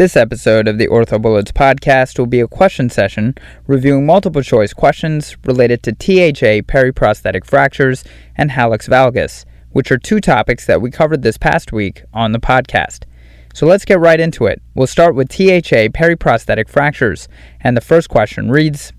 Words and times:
This 0.00 0.16
episode 0.16 0.66
of 0.66 0.78
the 0.78 0.88
OrthoBullets 0.88 1.52
podcast 1.52 2.18
will 2.18 2.24
be 2.24 2.40
a 2.40 2.48
question 2.48 2.88
session 2.88 3.34
reviewing 3.66 4.06
multiple 4.06 4.40
choice 4.40 4.72
questions 4.72 5.36
related 5.44 5.82
to 5.82 5.92
THA 5.92 6.64
periprosthetic 6.72 7.44
fractures 7.44 8.02
and 8.34 8.52
hallux 8.52 8.88
valgus, 8.88 9.44
which 9.72 9.92
are 9.92 9.98
two 9.98 10.18
topics 10.18 10.64
that 10.64 10.80
we 10.80 10.90
covered 10.90 11.20
this 11.20 11.36
past 11.36 11.70
week 11.70 12.02
on 12.14 12.32
the 12.32 12.40
podcast. 12.40 13.02
So 13.52 13.66
let's 13.66 13.84
get 13.84 14.00
right 14.00 14.18
into 14.18 14.46
it. 14.46 14.62
We'll 14.74 14.86
start 14.86 15.14
with 15.14 15.28
THA 15.28 15.92
periprosthetic 15.92 16.70
fractures, 16.70 17.28
and 17.60 17.76
the 17.76 17.82
first 17.82 18.08
question 18.08 18.50
reads 18.50 18.94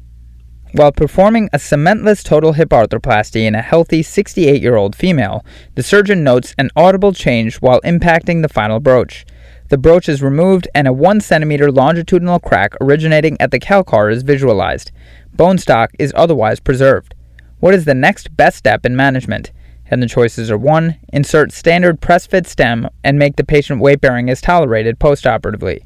While 0.74 0.92
performing 0.92 1.50
a 1.52 1.58
cementless 1.58 2.24
total 2.24 2.54
hip 2.54 2.70
arthroplasty 2.70 3.48
in 3.48 3.56
a 3.56 3.64
healthy 3.64 4.04
68 4.04 4.62
year 4.62 4.76
old 4.76 4.96
female, 4.96 5.44
the 5.74 5.82
surgeon 5.82 6.24
notes 6.24 6.54
an 6.60 6.70
audible 6.76 7.12
change 7.12 7.56
while 7.56 7.82
impacting 7.82 8.44
the 8.44 8.50
final 8.50 8.80
broach. 8.80 9.26
The 9.72 9.78
broach 9.78 10.10
is 10.10 10.22
removed 10.22 10.68
and 10.76 10.86
a 10.86 10.92
1 10.92 11.22
centimeter 11.22 11.72
longitudinal 11.72 12.40
crack 12.40 12.74
originating 12.82 13.40
at 13.40 13.52
the 13.52 13.60
calcar 13.60 14.10
is 14.10 14.22
visualized. 14.22 14.92
Bone 15.32 15.58
stock 15.58 15.92
is 15.98 16.12
otherwise 16.14 16.60
preserved. 16.60 17.16
What 17.62 17.74
is 17.74 17.86
the 17.86 17.94
next 17.94 18.36
best 18.36 18.58
step 18.58 18.86
in 18.86 18.98
management? 18.98 19.54
And 19.86 20.04
the 20.04 20.10
choices 20.10 20.52
are 20.52 20.58
1. 20.58 20.98
Insert 21.14 21.54
standard 21.54 22.02
press 22.02 22.28
fit 22.28 22.48
stem 22.48 22.90
and 23.06 23.18
make 23.18 23.38
the 23.38 23.46
patient 23.46 23.80
weight 23.80 24.02
bearing 24.02 24.30
as 24.30 24.42
tolerated 24.42 25.00
postoperatively. 25.00 25.86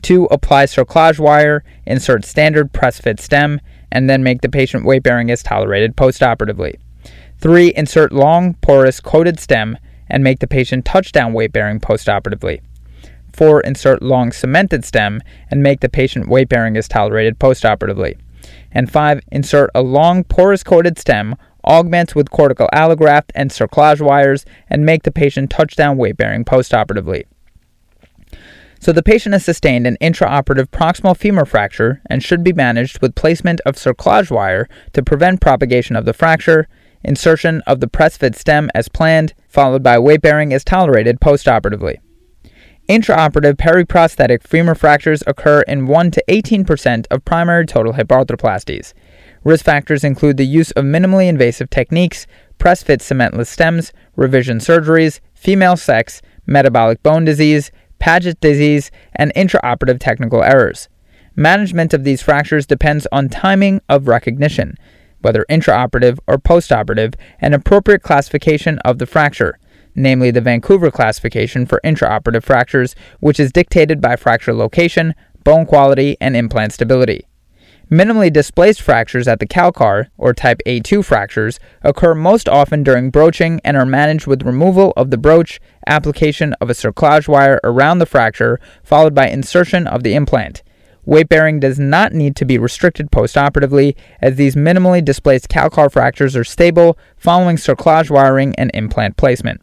2. 0.00 0.24
Apply 0.30 0.64
cerclage 0.64 1.18
wire, 1.18 1.62
insert 1.84 2.24
standard 2.24 2.72
press 2.72 2.98
fit 2.98 3.20
stem, 3.20 3.60
and 3.92 4.08
then 4.08 4.22
make 4.22 4.40
the 4.40 4.48
patient 4.48 4.86
weight 4.86 5.02
bearing 5.02 5.30
as 5.30 5.42
tolerated 5.42 5.96
postoperatively. 5.96 6.76
3. 7.40 7.74
Insert 7.76 8.10
long, 8.10 8.54
porous, 8.62 9.00
coated 9.00 9.38
stem 9.38 9.76
and 10.08 10.24
make 10.24 10.38
the 10.38 10.46
patient 10.46 10.86
touchdown 10.86 11.34
weight 11.34 11.52
bearing 11.52 11.78
postoperatively. 11.78 12.62
4. 13.38 13.60
Insert 13.60 14.02
long 14.02 14.32
cemented 14.32 14.84
stem 14.84 15.22
and 15.48 15.62
make 15.62 15.78
the 15.78 15.88
patient 15.88 16.28
weight 16.28 16.48
bearing 16.48 16.76
as 16.76 16.88
tolerated 16.88 17.38
postoperatively. 17.38 18.18
And 18.72 18.90
5. 18.90 19.20
Insert 19.30 19.70
a 19.76 19.80
long 19.80 20.24
porous 20.24 20.64
coated 20.64 20.98
stem, 20.98 21.36
augment 21.64 22.16
with 22.16 22.32
cortical 22.32 22.68
allograft 22.74 23.30
and 23.36 23.52
cerclage 23.52 24.00
wires, 24.00 24.44
and 24.68 24.84
make 24.84 25.04
the 25.04 25.12
patient 25.12 25.50
touchdown 25.50 25.96
weight 25.96 26.16
bearing 26.16 26.44
postoperatively. 26.44 27.26
So 28.80 28.92
the 28.92 29.04
patient 29.04 29.34
has 29.34 29.44
sustained 29.44 29.86
an 29.86 29.98
intraoperative 30.00 30.66
proximal 30.66 31.16
femur 31.16 31.44
fracture 31.44 32.02
and 32.06 32.24
should 32.24 32.42
be 32.42 32.52
managed 32.52 33.00
with 33.00 33.14
placement 33.14 33.60
of 33.64 33.76
cerclage 33.76 34.32
wire 34.32 34.68
to 34.94 35.02
prevent 35.04 35.40
propagation 35.40 35.94
of 35.94 36.04
the 36.04 36.12
fracture, 36.12 36.66
insertion 37.04 37.62
of 37.68 37.78
the 37.78 37.88
press 37.88 38.16
fit 38.16 38.34
stem 38.34 38.68
as 38.74 38.88
planned, 38.88 39.32
followed 39.48 39.84
by 39.84 39.96
weight 39.96 40.22
bearing 40.22 40.52
as 40.52 40.64
tolerated 40.64 41.20
postoperatively. 41.20 41.98
Intraoperative 42.88 43.56
periprosthetic 43.56 44.42
femur 44.42 44.74
fractures 44.74 45.22
occur 45.26 45.60
in 45.68 45.86
1 45.86 46.10
to 46.12 46.24
18% 46.26 47.06
of 47.10 47.22
primary 47.22 47.66
total 47.66 47.92
hip 47.92 48.08
arthroplasties. 48.08 48.94
Risk 49.44 49.62
factors 49.62 50.04
include 50.04 50.38
the 50.38 50.46
use 50.46 50.70
of 50.70 50.86
minimally 50.86 51.28
invasive 51.28 51.68
techniques, 51.68 52.26
press 52.56 52.82
fit 52.82 53.00
cementless 53.00 53.48
stems, 53.48 53.92
revision 54.16 54.56
surgeries, 54.56 55.20
female 55.34 55.76
sex, 55.76 56.22
metabolic 56.46 57.02
bone 57.02 57.26
disease, 57.26 57.70
Paget 57.98 58.40
disease, 58.40 58.90
and 59.14 59.34
intraoperative 59.34 59.98
technical 59.98 60.42
errors. 60.42 60.88
Management 61.36 61.92
of 61.92 62.04
these 62.04 62.22
fractures 62.22 62.66
depends 62.66 63.06
on 63.12 63.28
timing 63.28 63.82
of 63.90 64.08
recognition, 64.08 64.76
whether 65.20 65.44
intraoperative 65.50 66.20
or 66.26 66.38
postoperative, 66.38 67.16
and 67.38 67.54
appropriate 67.54 68.02
classification 68.02 68.78
of 68.78 68.98
the 68.98 69.06
fracture 69.06 69.58
namely 69.98 70.30
the 70.30 70.40
Vancouver 70.40 70.90
classification 70.90 71.66
for 71.66 71.80
intraoperative 71.84 72.44
fractures, 72.44 72.94
which 73.20 73.38
is 73.38 73.52
dictated 73.52 74.00
by 74.00 74.16
fracture 74.16 74.54
location, 74.54 75.14
bone 75.44 75.66
quality, 75.66 76.16
and 76.20 76.36
implant 76.36 76.72
stability. 76.72 77.26
Minimally 77.90 78.30
displaced 78.30 78.82
fractures 78.82 79.26
at 79.26 79.40
the 79.40 79.46
calcar, 79.46 80.08
or 80.18 80.34
type 80.34 80.60
A2 80.66 81.02
fractures, 81.02 81.58
occur 81.80 82.14
most 82.14 82.46
often 82.46 82.82
during 82.82 83.10
broaching 83.10 83.62
and 83.64 83.78
are 83.78 83.86
managed 83.86 84.26
with 84.26 84.42
removal 84.42 84.92
of 84.94 85.10
the 85.10 85.16
broach, 85.16 85.58
application 85.86 86.52
of 86.60 86.68
a 86.68 86.74
cerclage 86.74 87.28
wire 87.28 87.58
around 87.64 87.98
the 87.98 88.04
fracture, 88.04 88.60
followed 88.84 89.14
by 89.14 89.28
insertion 89.28 89.86
of 89.86 90.02
the 90.02 90.14
implant. 90.14 90.62
Weight 91.06 91.30
bearing 91.30 91.60
does 91.60 91.78
not 91.78 92.12
need 92.12 92.36
to 92.36 92.44
be 92.44 92.58
restricted 92.58 93.10
postoperatively, 93.10 93.96
as 94.20 94.36
these 94.36 94.54
minimally 94.54 95.02
displaced 95.02 95.48
calcar 95.48 95.88
fractures 95.88 96.36
are 96.36 96.44
stable 96.44 96.98
following 97.16 97.56
cerclage 97.56 98.10
wiring 98.10 98.54
and 98.56 98.70
implant 98.74 99.16
placement. 99.16 99.62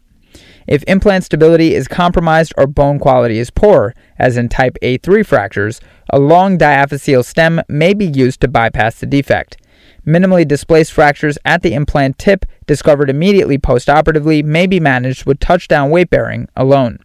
If 0.66 0.82
implant 0.84 1.24
stability 1.24 1.74
is 1.74 1.86
compromised 1.86 2.52
or 2.56 2.66
bone 2.66 2.98
quality 2.98 3.38
is 3.38 3.50
poor, 3.50 3.94
as 4.18 4.36
in 4.36 4.48
type 4.48 4.76
A3 4.82 5.24
fractures, 5.24 5.80
a 6.10 6.18
long 6.18 6.58
diaphyseal 6.58 7.24
stem 7.24 7.60
may 7.68 7.94
be 7.94 8.06
used 8.06 8.40
to 8.40 8.48
bypass 8.48 8.98
the 8.98 9.06
defect. 9.06 9.58
Minimally 10.06 10.46
displaced 10.46 10.92
fractures 10.92 11.38
at 11.44 11.62
the 11.62 11.74
implant 11.74 12.18
tip 12.18 12.44
discovered 12.66 13.10
immediately 13.10 13.58
postoperatively 13.58 14.44
may 14.44 14.66
be 14.66 14.80
managed 14.80 15.26
with 15.26 15.40
touchdown 15.40 15.90
weight 15.90 16.10
bearing 16.10 16.48
alone. 16.56 16.98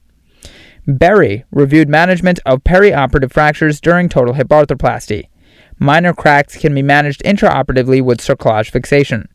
Berry 0.88 1.46
reviewed 1.52 1.90
management 1.90 2.40
of 2.46 2.64
perioperative 2.64 3.32
fractures 3.32 3.80
during 3.80 4.10
total 4.10 4.34
hip 4.34 4.48
arthroplasty. 4.50 5.30
Minor 5.80 6.14
cracks 6.14 6.58
can 6.58 6.74
be 6.74 6.82
managed 6.84 7.24
intraoperatively 7.24 8.04
with 8.04 8.20
cerclage 8.20 8.70
fixation. 8.70 9.28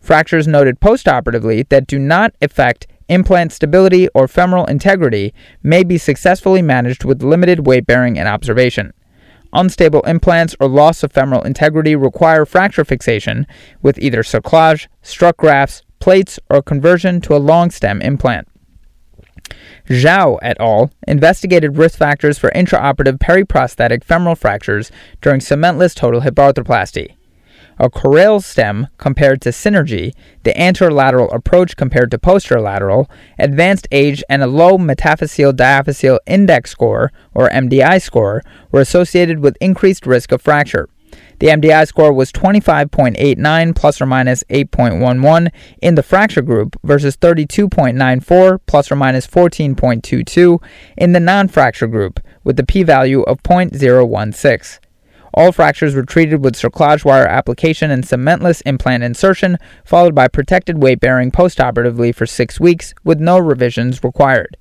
Fractures 0.00 0.46
noted 0.46 0.80
postoperatively 0.80 1.68
that 1.68 1.86
do 1.86 1.98
not 1.98 2.34
affect 2.40 2.86
implant 3.08 3.52
stability, 3.52 4.08
or 4.14 4.28
femoral 4.28 4.66
integrity 4.66 5.34
may 5.62 5.82
be 5.84 5.98
successfully 5.98 6.62
managed 6.62 7.04
with 7.04 7.22
limited 7.22 7.66
weight 7.66 7.86
bearing 7.86 8.18
and 8.18 8.28
observation. 8.28 8.92
Unstable 9.52 10.02
implants 10.02 10.54
or 10.60 10.68
loss 10.68 11.02
of 11.02 11.12
femoral 11.12 11.42
integrity 11.42 11.96
require 11.96 12.44
fracture 12.44 12.84
fixation 12.84 13.46
with 13.82 13.98
either 13.98 14.22
cerclage, 14.22 14.88
strut 15.02 15.36
grafts, 15.36 15.82
plates, 16.00 16.38
or 16.50 16.62
conversion 16.62 17.20
to 17.22 17.34
a 17.34 17.38
long 17.38 17.70
stem 17.70 18.02
implant. 18.02 18.46
Zhao 19.88 20.38
et 20.42 20.56
al. 20.60 20.90
investigated 21.06 21.78
risk 21.78 21.98
factors 21.98 22.38
for 22.38 22.50
intraoperative 22.50 23.18
periprosthetic 23.18 24.04
femoral 24.04 24.34
fractures 24.34 24.90
during 25.22 25.40
cementless 25.40 25.94
total 25.94 26.20
hip 26.20 26.34
arthroplasty 26.34 27.14
a 27.78 27.90
Corail 27.90 28.40
stem 28.40 28.88
compared 28.98 29.40
to 29.42 29.50
synergy, 29.50 30.12
the 30.42 30.52
anterolateral 30.54 31.32
approach 31.34 31.76
compared 31.76 32.10
to 32.10 32.18
posterolateral, 32.18 33.08
advanced 33.38 33.88
age, 33.92 34.22
and 34.28 34.42
a 34.42 34.46
low 34.46 34.78
metaphyseal 34.78 35.52
diaphyseal 35.52 36.18
index 36.26 36.70
score, 36.70 37.12
or 37.34 37.48
MDI 37.50 38.00
score, 38.02 38.42
were 38.72 38.80
associated 38.80 39.40
with 39.40 39.56
increased 39.60 40.06
risk 40.06 40.32
of 40.32 40.42
fracture. 40.42 40.88
The 41.38 41.48
MDI 41.48 41.86
score 41.86 42.12
was 42.12 42.32
25.89 42.32 43.76
plus 43.76 44.00
or 44.00 44.06
minus 44.06 44.42
8.11 44.50 45.50
in 45.80 45.94
the 45.94 46.02
fracture 46.02 46.42
group 46.42 46.76
versus 46.82 47.16
32.94 47.16 48.58
plus 48.66 48.90
or 48.90 48.96
minus 48.96 49.26
14.22 49.26 50.60
in 50.96 51.12
the 51.12 51.20
non 51.20 51.46
fracture 51.46 51.86
group, 51.86 52.20
with 52.42 52.56
the 52.56 52.64
p 52.64 52.82
value 52.82 53.22
of 53.22 53.42
0.016. 53.42 54.80
All 55.38 55.52
fractures 55.52 55.94
were 55.94 56.02
treated 56.02 56.42
with 56.42 56.56
cerclage 56.56 57.04
wire 57.04 57.28
application 57.28 57.92
and 57.92 58.02
cementless 58.02 58.60
implant 58.66 59.04
insertion, 59.04 59.56
followed 59.84 60.12
by 60.12 60.26
protected 60.26 60.82
weight 60.82 60.98
bearing 60.98 61.30
postoperatively 61.30 62.12
for 62.12 62.26
six 62.26 62.58
weeks 62.58 62.92
with 63.04 63.20
no 63.20 63.38
revisions 63.38 64.02
required. 64.02 64.56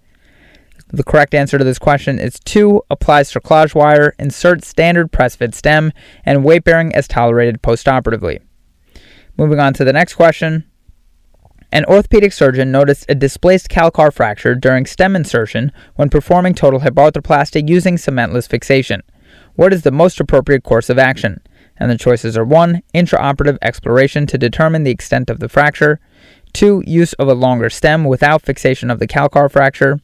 The 0.90 1.04
correct 1.04 1.34
answer 1.34 1.58
to 1.58 1.64
this 1.64 1.80
question 1.80 2.20
is 2.20 2.40
2. 2.42 2.84
Apply 2.92 3.24
cerclage 3.24 3.74
wire, 3.74 4.14
insert 4.20 4.64
standard 4.64 5.12
press 5.12 5.36
fit 5.36 5.56
stem, 5.56 5.94
and 6.24 6.44
weight 6.44 6.64
bearing 6.64 6.94
as 6.94 7.08
tolerated 7.08 7.64
postoperatively. 7.64 8.42
Moving 9.36 9.60
on 9.60 9.74
to 9.74 9.84
the 9.84 9.94
next 9.94 10.14
question. 10.14 10.64
An 11.72 11.86
orthopedic 11.86 12.32
surgeon 12.32 12.72
noticed 12.72 13.08
a 13.10 13.16
displaced 13.16 13.70
calcar 13.70 14.12
fracture 14.12 14.54
during 14.54 14.86
stem 14.86 15.16
insertion 15.16 15.72
when 15.96 16.10
performing 16.10 16.54
total 16.54 16.82
hip 16.82 16.94
arthroplasty 16.94 17.68
using 17.68 17.96
cementless 17.96 18.48
fixation. 18.48 19.02
What 19.58 19.74
is 19.74 19.82
the 19.82 19.92
most 19.92 20.20
appropriate 20.20 20.62
course 20.62 20.88
of 20.88 21.00
action? 21.00 21.42
And 21.78 21.90
the 21.90 21.98
choices 21.98 22.38
are 22.38 22.46
1. 22.46 22.84
Intraoperative 22.94 23.58
exploration 23.64 24.28
to 24.28 24.38
determine 24.38 24.84
the 24.84 24.92
extent 24.92 25.32
of 25.32 25.40
the 25.40 25.50
fracture. 25.50 26.00
2. 26.54 26.84
Use 26.86 27.14
of 27.14 27.28
a 27.28 27.34
longer 27.34 27.68
stem 27.68 28.04
without 28.04 28.44
fixation 28.44 28.92
of 28.92 29.00
the 29.00 29.08
calcar 29.08 29.50
fracture. 29.50 30.00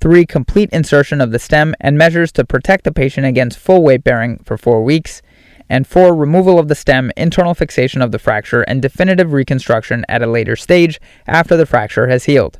3. 0.00 0.24
Complete 0.24 0.70
insertion 0.70 1.20
of 1.20 1.32
the 1.32 1.38
stem 1.38 1.74
and 1.82 1.98
measures 1.98 2.32
to 2.32 2.46
protect 2.46 2.84
the 2.84 2.92
patient 2.92 3.26
against 3.26 3.58
full 3.58 3.82
weight 3.82 4.02
bearing 4.02 4.38
for 4.38 4.56
4 4.56 4.82
weeks. 4.82 5.20
And 5.68 5.86
4. 5.86 6.16
Removal 6.16 6.58
of 6.58 6.68
the 6.68 6.74
stem, 6.74 7.12
internal 7.14 7.52
fixation 7.52 8.00
of 8.00 8.10
the 8.10 8.18
fracture, 8.18 8.62
and 8.62 8.80
definitive 8.80 9.34
reconstruction 9.34 10.06
at 10.08 10.22
a 10.22 10.26
later 10.26 10.56
stage 10.56 10.98
after 11.26 11.58
the 11.58 11.66
fracture 11.66 12.08
has 12.08 12.24
healed. 12.24 12.58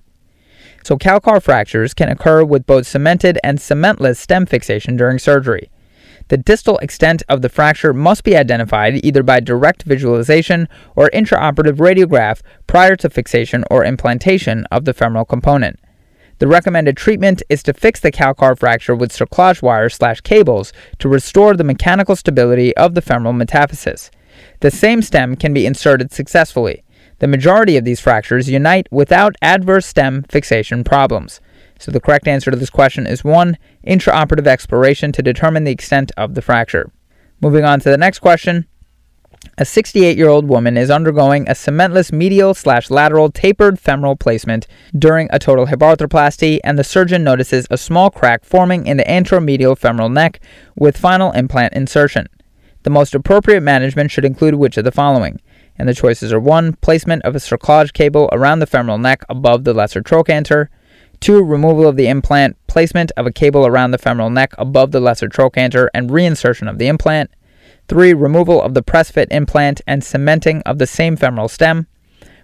So, 0.82 0.99
calcar 0.99 1.40
fractures 1.40 1.94
can 1.94 2.11
occur 2.11 2.44
with 2.44 2.67
both 2.67 2.87
cemented 2.87 3.38
and 3.43 3.58
cementless 3.58 4.19
stem 4.19 4.44
fixation 4.44 4.99
during 4.99 5.19
surgery. 5.19 5.70
The 6.29 6.37
distal 6.38 6.79
extent 6.79 7.23
of 7.29 7.43
the 7.43 7.49
fracture 7.49 7.93
must 7.93 8.25
be 8.25 8.37
identified 8.37 9.05
either 9.05 9.23
by 9.23 9.41
direct 9.41 9.82
visualization 9.82 10.69
or 10.97 11.11
intraoperative 11.11 11.76
radiograph 11.76 12.41
prior 12.67 12.97
to 12.97 13.11
fixation 13.11 13.65
or 13.71 13.85
implantation 13.85 14.67
of 14.71 14.85
the 14.85 14.94
femoral 14.94 15.25
component. 15.25 15.79
The 16.38 16.49
recommended 16.49 16.97
treatment 16.97 17.43
is 17.49 17.62
to 17.65 17.73
fix 17.73 18.00
the 18.00 18.11
calcar 18.11 18.56
fracture 18.56 18.97
with 18.97 19.12
cerclage 19.12 19.62
wire 19.62 19.88
slash 19.88 20.21
cables 20.23 20.73
to 20.99 21.09
restore 21.09 21.55
the 21.55 21.62
mechanical 21.62 22.17
stability 22.17 22.76
of 22.76 22.94
the 22.94 23.03
femoral 23.03 23.32
metaphysis. 23.32 24.11
The 24.61 24.71
same 24.71 25.03
stem 25.03 25.37
can 25.37 25.55
be 25.55 25.67
inserted 25.67 26.12
successfully. 26.12 26.82
The 27.21 27.29
majority 27.29 27.76
of 27.76 27.85
these 27.85 28.00
fractures 28.00 28.50
unite 28.50 28.88
without 28.91 29.37
adverse 29.41 29.87
stem 29.87 30.25
fixation 30.29 30.82
problems. 30.82 31.41
So 31.85 31.93
the 31.93 32.01
correct 32.01 32.27
answer 32.27 32.51
to 32.51 32.57
this 32.57 32.71
question 32.71 33.07
is 33.07 33.25
1. 33.25 33.59
Intraoperative 33.87 34.47
exploration 34.47 35.13
to 35.13 35.21
determine 35.21 35.65
the 35.65 35.71
extent 35.71 36.13
of 36.17 36.33
the 36.33 36.41
fracture. 36.41 36.91
Moving 37.43 37.67
on 37.67 37.79
to 37.81 37.91
the 37.91 37.99
next 37.99 38.21
question. 38.21 38.67
A 39.59 39.67
68 39.67 40.17
year 40.17 40.31
old 40.31 40.49
woman 40.49 40.79
is 40.79 40.91
undergoing 40.91 41.47
a 41.47 41.53
cementless 41.53 42.11
medial 42.11 42.55
slash 42.55 42.89
lateral 42.89 43.31
tapered 43.31 43.79
femoral 43.79 44.17
placement 44.17 44.67
during 44.99 45.29
a 45.31 45.39
total 45.39 45.67
hip 45.67 45.81
arthroplasty, 45.81 46.59
and 46.65 46.79
the 46.79 46.85
surgeon 46.85 47.23
notices 47.23 47.67
a 47.71 47.77
small 47.77 48.09
crack 48.09 48.47
forming 48.47 48.87
in 48.87 48.97
the 48.97 49.05
anteromedial 49.05 49.77
femoral 49.77 50.09
neck 50.09 50.41
with 50.75 50.97
final 50.97 51.33
implant 51.33 51.75
insertion. 51.75 52.29
The 52.85 52.89
most 52.89 53.15
appropriate 53.15 53.61
management 53.61 54.11
should 54.11 54.25
include 54.25 54.55
which 54.55 54.79
of 54.79 54.85
the 54.85 54.91
following? 54.91 55.39
And 55.77 55.87
the 55.87 55.93
choices 55.93 56.33
are 56.33 56.41
1. 56.41 56.77
Placement 56.77 57.25
of 57.25 57.37
a 57.37 57.41
cerclage 57.41 57.93
cable 57.93 58.31
around 58.33 58.61
the 58.61 58.67
femoral 58.67 58.97
neck 58.97 59.23
above 59.29 59.65
the 59.65 59.75
lesser 59.75 60.01
trochanter. 60.01 60.71
2. 61.25 61.43
Removal 61.43 61.88
of 61.88 61.97
the 61.97 62.06
implant, 62.06 62.55
placement 62.67 63.11
of 63.17 63.26
a 63.26 63.32
cable 63.32 63.67
around 63.67 63.93
the 63.93 63.99
femoral 63.99 64.29
neck 64.29 64.53
above 64.59 64.91
the 64.91 65.00
lesser 65.00 65.26
trochanter, 65.26 65.88
and 65.94 66.11
reinsertion 66.11 66.69
of 66.69 66.76
the 66.76 66.87
implant. 66.87 67.31
3. 67.88 68.12
Removal 68.12 68.61
of 68.61 68.75
the 68.75 68.82
press 68.82 69.11
fit 69.11 69.29
implant 69.31 69.81
and 69.87 70.05
cementing 70.05 70.61
of 70.67 70.79
the 70.79 70.87
same 70.87 71.17
femoral 71.17 71.49
stem. 71.49 71.87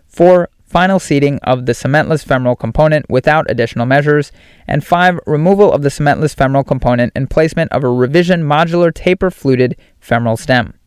4. 0.07 0.49
Final 0.65 0.99
seating 0.99 1.39
of 1.43 1.67
the 1.67 1.73
cementless 1.73 2.25
femoral 2.25 2.57
component 2.57 3.05
without 3.11 3.51
additional 3.51 3.85
measures. 3.85 4.33
And 4.67 4.83
5. 4.83 5.21
Removal 5.27 5.71
of 5.71 5.83
the 5.83 5.91
cementless 5.91 6.35
femoral 6.35 6.65
component 6.65 7.13
and 7.15 7.29
placement 7.29 7.71
of 7.73 7.85
a 7.85 7.91
revision 7.91 8.45
modular 8.45 8.95
taper 8.95 9.31
fluted 9.31 9.77
femoral 10.01 10.39
stem. 10.39 10.80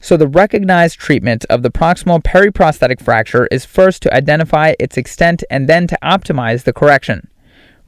So, 0.00 0.16
the 0.16 0.28
recognized 0.28 0.98
treatment 0.98 1.44
of 1.50 1.62
the 1.62 1.70
proximal 1.70 2.22
periprosthetic 2.22 3.00
fracture 3.00 3.48
is 3.50 3.64
first 3.64 4.02
to 4.02 4.14
identify 4.14 4.74
its 4.78 4.96
extent 4.96 5.42
and 5.50 5.68
then 5.68 5.86
to 5.88 5.98
optimize 6.02 6.64
the 6.64 6.72
correction. 6.72 7.28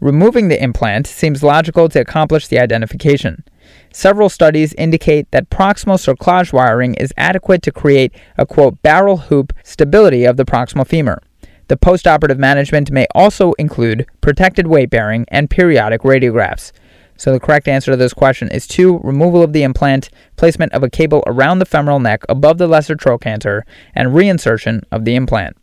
Removing 0.00 0.48
the 0.48 0.62
implant 0.62 1.06
seems 1.06 1.42
logical 1.42 1.88
to 1.90 2.00
accomplish 2.00 2.48
the 2.48 2.58
identification. 2.58 3.44
Several 3.92 4.28
studies 4.28 4.72
indicate 4.74 5.30
that 5.30 5.50
proximal 5.50 5.98
cerclage 5.98 6.52
wiring 6.52 6.94
is 6.94 7.12
adequate 7.16 7.62
to 7.62 7.72
create 7.72 8.12
a 8.38 8.46
quote 8.46 8.80
barrel 8.82 9.18
hoop 9.18 9.52
stability 9.62 10.24
of 10.24 10.36
the 10.36 10.44
proximal 10.44 10.86
femur. 10.86 11.22
The 11.68 11.76
postoperative 11.76 12.38
management 12.38 12.90
may 12.90 13.06
also 13.14 13.52
include 13.52 14.06
protected 14.20 14.66
weight 14.66 14.90
bearing 14.90 15.24
and 15.28 15.48
periodic 15.48 16.00
radiographs. 16.00 16.72
So 17.20 17.34
the 17.34 17.38
correct 17.38 17.68
answer 17.68 17.90
to 17.90 17.98
this 17.98 18.14
question 18.14 18.50
is 18.50 18.66
2. 18.66 19.00
Removal 19.00 19.42
of 19.42 19.52
the 19.52 19.62
implant, 19.62 20.08
placement 20.36 20.72
of 20.72 20.82
a 20.82 20.88
cable 20.88 21.22
around 21.26 21.58
the 21.58 21.66
femoral 21.66 22.00
neck 22.00 22.24
above 22.30 22.56
the 22.56 22.66
lesser 22.66 22.94
trochanter, 22.94 23.66
and 23.94 24.14
reinsertion 24.14 24.84
of 24.90 25.04
the 25.04 25.16
implant. 25.16 25.54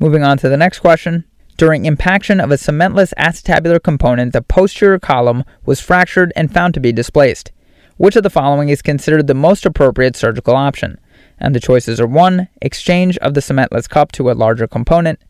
Moving 0.00 0.24
on 0.24 0.36
to 0.38 0.48
the 0.48 0.56
next 0.56 0.80
question. 0.80 1.26
During 1.56 1.84
impaction 1.84 2.40
of 2.40 2.50
a 2.50 2.56
cementless 2.56 3.14
acetabular 3.16 3.80
component, 3.80 4.32
the 4.32 4.42
posterior 4.42 4.98
column 4.98 5.44
was 5.64 5.80
fractured 5.80 6.32
and 6.34 6.52
found 6.52 6.74
to 6.74 6.80
be 6.80 6.90
displaced. 6.90 7.52
Which 7.96 8.16
of 8.16 8.24
the 8.24 8.30
following 8.30 8.68
is 8.68 8.82
considered 8.82 9.28
the 9.28 9.34
most 9.34 9.64
appropriate 9.64 10.16
surgical 10.16 10.56
option? 10.56 10.98
And 11.38 11.54
the 11.54 11.60
choices 11.60 12.00
are 12.00 12.08
1. 12.08 12.48
Exchange 12.60 13.16
of 13.18 13.34
the 13.34 13.40
cementless 13.40 13.88
cup 13.88 14.10
to 14.12 14.28
a 14.28 14.32
larger 14.32 14.66
component, 14.66 15.20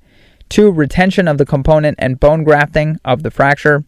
2. 0.49 0.73
Retention 0.73 1.29
of 1.29 1.37
the 1.37 1.45
component 1.45 1.97
and 2.01 2.19
bone 2.19 2.45
grafting 2.45 2.99
of 3.05 3.23
the 3.23 3.31
fracture, 3.31 3.85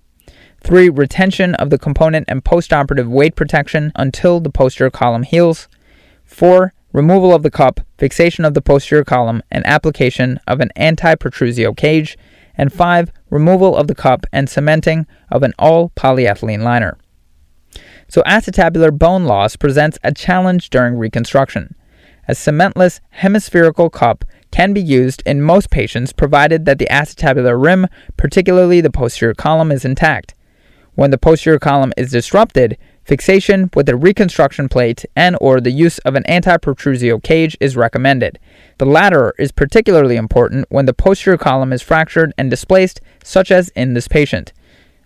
3. 0.62 0.88
Retention 0.88 1.54
of 1.56 1.70
the 1.70 1.78
component 1.78 2.24
and 2.28 2.44
postoperative 2.44 3.08
weight 3.08 3.34
protection 3.34 3.90
until 3.96 4.40
the 4.40 4.50
posterior 4.50 4.90
column 4.90 5.24
heals, 5.24 5.68
4 6.24 6.72
removal 6.92 7.34
of 7.34 7.42
the 7.42 7.50
cup, 7.50 7.80
fixation 7.98 8.44
of 8.44 8.54
the 8.54 8.62
posterior 8.62 9.04
column, 9.04 9.42
and 9.50 9.66
application 9.66 10.38
of 10.46 10.60
an 10.60 10.70
anti-protrusio 10.76 11.72
cage, 11.76 12.16
and 12.54 12.72
5. 12.72 13.10
Removal 13.30 13.74
of 13.76 13.86
the 13.86 13.94
cup 13.94 14.26
and 14.30 14.48
cementing 14.48 15.06
of 15.30 15.42
an 15.42 15.54
all 15.58 15.90
polyethylene 15.96 16.62
liner. 16.62 16.98
So, 18.08 18.22
acetabular 18.22 18.96
bone 18.96 19.24
loss 19.24 19.56
presents 19.56 19.98
a 20.04 20.12
challenge 20.12 20.68
during 20.68 20.98
reconstruction. 20.98 21.74
A 22.28 22.32
cementless 22.32 23.00
hemispherical 23.10 23.88
cup 23.88 24.24
can 24.50 24.74
be 24.74 24.82
used 24.82 25.22
in 25.24 25.40
most 25.40 25.70
patients 25.70 26.12
provided 26.12 26.66
that 26.66 26.78
the 26.78 26.88
acetabular 26.90 27.60
rim, 27.60 27.86
particularly 28.18 28.82
the 28.82 28.90
posterior 28.90 29.34
column, 29.34 29.72
is 29.72 29.84
intact. 29.84 30.34
When 30.94 31.10
the 31.10 31.18
posterior 31.18 31.58
column 31.58 31.92
is 31.96 32.10
disrupted, 32.10 32.76
Fixation 33.04 33.68
with 33.74 33.88
a 33.88 33.96
reconstruction 33.96 34.68
plate 34.68 35.04
and 35.16 35.36
or 35.40 35.60
the 35.60 35.72
use 35.72 35.98
of 36.00 36.14
an 36.14 36.24
anti-protrusio 36.26 37.18
cage 37.18 37.56
is 37.60 37.76
recommended. 37.76 38.38
The 38.78 38.86
latter 38.86 39.34
is 39.40 39.50
particularly 39.50 40.16
important 40.16 40.66
when 40.68 40.86
the 40.86 40.94
posterior 40.94 41.36
column 41.36 41.72
is 41.72 41.82
fractured 41.82 42.32
and 42.38 42.48
displaced, 42.48 43.00
such 43.24 43.50
as 43.50 43.70
in 43.70 43.94
this 43.94 44.06
patient. 44.06 44.52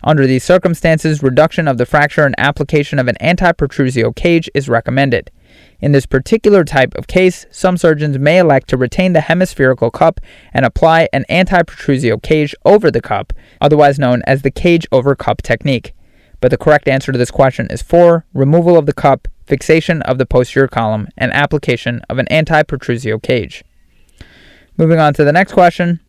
Under 0.03 0.27
these 0.27 0.43
circumstances, 0.43 1.23
reduction 1.23 1.67
of 1.67 1.79
the 1.79 1.87
fracture 1.87 2.23
and 2.23 2.35
application 2.37 2.99
of 2.99 3.07
an 3.07 3.17
anti-protrusio 3.17 4.15
cage 4.15 4.47
is 4.53 4.69
recommended. 4.69 5.31
In 5.79 5.91
this 5.91 6.05
particular 6.05 6.63
type 6.63 6.95
of 6.95 7.07
case, 7.07 7.45
some 7.51 7.77
surgeons 7.77 8.17
may 8.17 8.39
elect 8.39 8.67
to 8.69 8.77
retain 8.77 9.13
the 9.13 9.21
hemispherical 9.21 9.91
cup 9.91 10.19
and 10.53 10.65
apply 10.65 11.07
an 11.13 11.25
anti-protrusio 11.29 12.17
cage 12.17 12.55
over 12.65 12.89
the 12.89 13.01
cup, 13.01 13.33
otherwise 13.61 13.99
known 13.99 14.21
as 14.25 14.41
the 14.41 14.51
cage 14.51 14.87
over 14.91 15.15
cup 15.15 15.41
technique 15.41 15.93
but 16.39 16.51
the 16.51 16.57
correct 16.57 16.87
answer 16.87 17.11
to 17.11 17.17
this 17.17 17.31
question 17.31 17.67
is 17.69 17.81
4. 17.81 18.25
Removal 18.33 18.77
of 18.77 18.85
the 18.85 18.93
cup, 18.93 19.27
fixation 19.45 20.01
of 20.03 20.17
the 20.17 20.25
posterior 20.25 20.67
column, 20.67 21.07
and 21.17 21.31
application 21.33 22.01
of 22.09 22.19
an 22.19 22.27
anti-protrusio 22.27 23.21
cage. 23.21 23.63
Moving 24.77 24.99
on 24.99 25.13
to 25.15 25.23
the 25.23 25.31
next 25.31 25.53
question. 25.53 25.99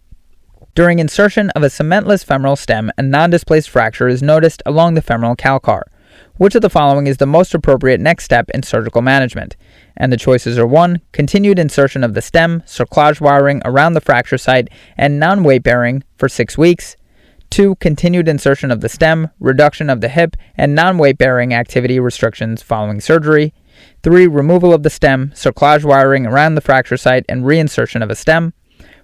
During 0.74 0.98
insertion 0.98 1.50
of 1.50 1.62
a 1.62 1.68
cementless 1.68 2.24
femoral 2.24 2.56
stem, 2.56 2.92
a 2.98 3.02
non-displaced 3.02 3.70
fracture 3.70 4.08
is 4.08 4.22
noticed 4.22 4.62
along 4.66 4.94
the 4.94 5.02
femoral 5.02 5.34
calcar. 5.34 5.90
Which 6.38 6.54
of 6.54 6.62
the 6.62 6.70
following 6.70 7.08
is 7.08 7.16
the 7.16 7.26
most 7.26 7.52
appropriate 7.52 8.00
next 8.00 8.22
step 8.22 8.48
in 8.50 8.62
surgical 8.62 9.02
management? 9.02 9.56
And 9.96 10.12
the 10.12 10.16
choices 10.16 10.56
are 10.56 10.68
1. 10.68 11.00
Continued 11.10 11.58
insertion 11.58 12.04
of 12.04 12.14
the 12.14 12.22
stem, 12.22 12.62
cerclage 12.64 13.20
wiring 13.20 13.60
around 13.64 13.94
the 13.94 14.00
fracture 14.00 14.38
site, 14.38 14.68
and 14.96 15.18
non 15.18 15.42
weight 15.42 15.64
bearing 15.64 16.04
for 16.16 16.28
6 16.28 16.56
weeks. 16.56 16.96
2. 17.50 17.74
Continued 17.76 18.28
insertion 18.28 18.70
of 18.70 18.82
the 18.82 18.88
stem, 18.88 19.30
reduction 19.40 19.90
of 19.90 20.00
the 20.00 20.08
hip, 20.08 20.36
and 20.54 20.76
non 20.76 20.96
weight 20.96 21.18
bearing 21.18 21.52
activity 21.52 21.98
restrictions 21.98 22.62
following 22.62 23.00
surgery. 23.00 23.52
3. 24.04 24.28
Removal 24.28 24.72
of 24.72 24.84
the 24.84 24.90
stem, 24.90 25.32
cerclage 25.34 25.84
wiring 25.84 26.24
around 26.24 26.54
the 26.54 26.60
fracture 26.60 26.96
site, 26.96 27.24
and 27.28 27.42
reinsertion 27.42 28.00
of 28.00 28.10
a 28.10 28.14
stem. 28.14 28.54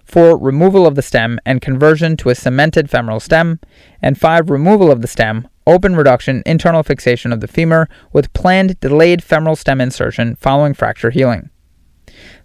4. 0.05 0.37
Removal 0.37 0.87
of 0.87 0.95
the 0.95 1.01
stem 1.01 1.39
and 1.45 1.61
conversion 1.61 2.15
to 2.15 2.29
a 2.29 2.35
cemented 2.35 2.89
femoral 2.89 3.19
stem. 3.19 3.59
And 4.01 4.17
5. 4.17 4.49
Removal 4.49 4.89
of 4.89 5.01
the 5.01 5.07
stem, 5.09 5.49
open 5.67 5.95
reduction, 5.95 6.43
internal 6.45 6.83
fixation 6.83 7.31
of 7.31 7.39
the 7.39 7.47
femur 7.47 7.87
with 8.13 8.33
planned 8.33 8.79
delayed 8.79 9.23
femoral 9.23 9.55
stem 9.55 9.81
insertion 9.81 10.35
following 10.35 10.73
fracture 10.73 11.09
healing. 11.09 11.49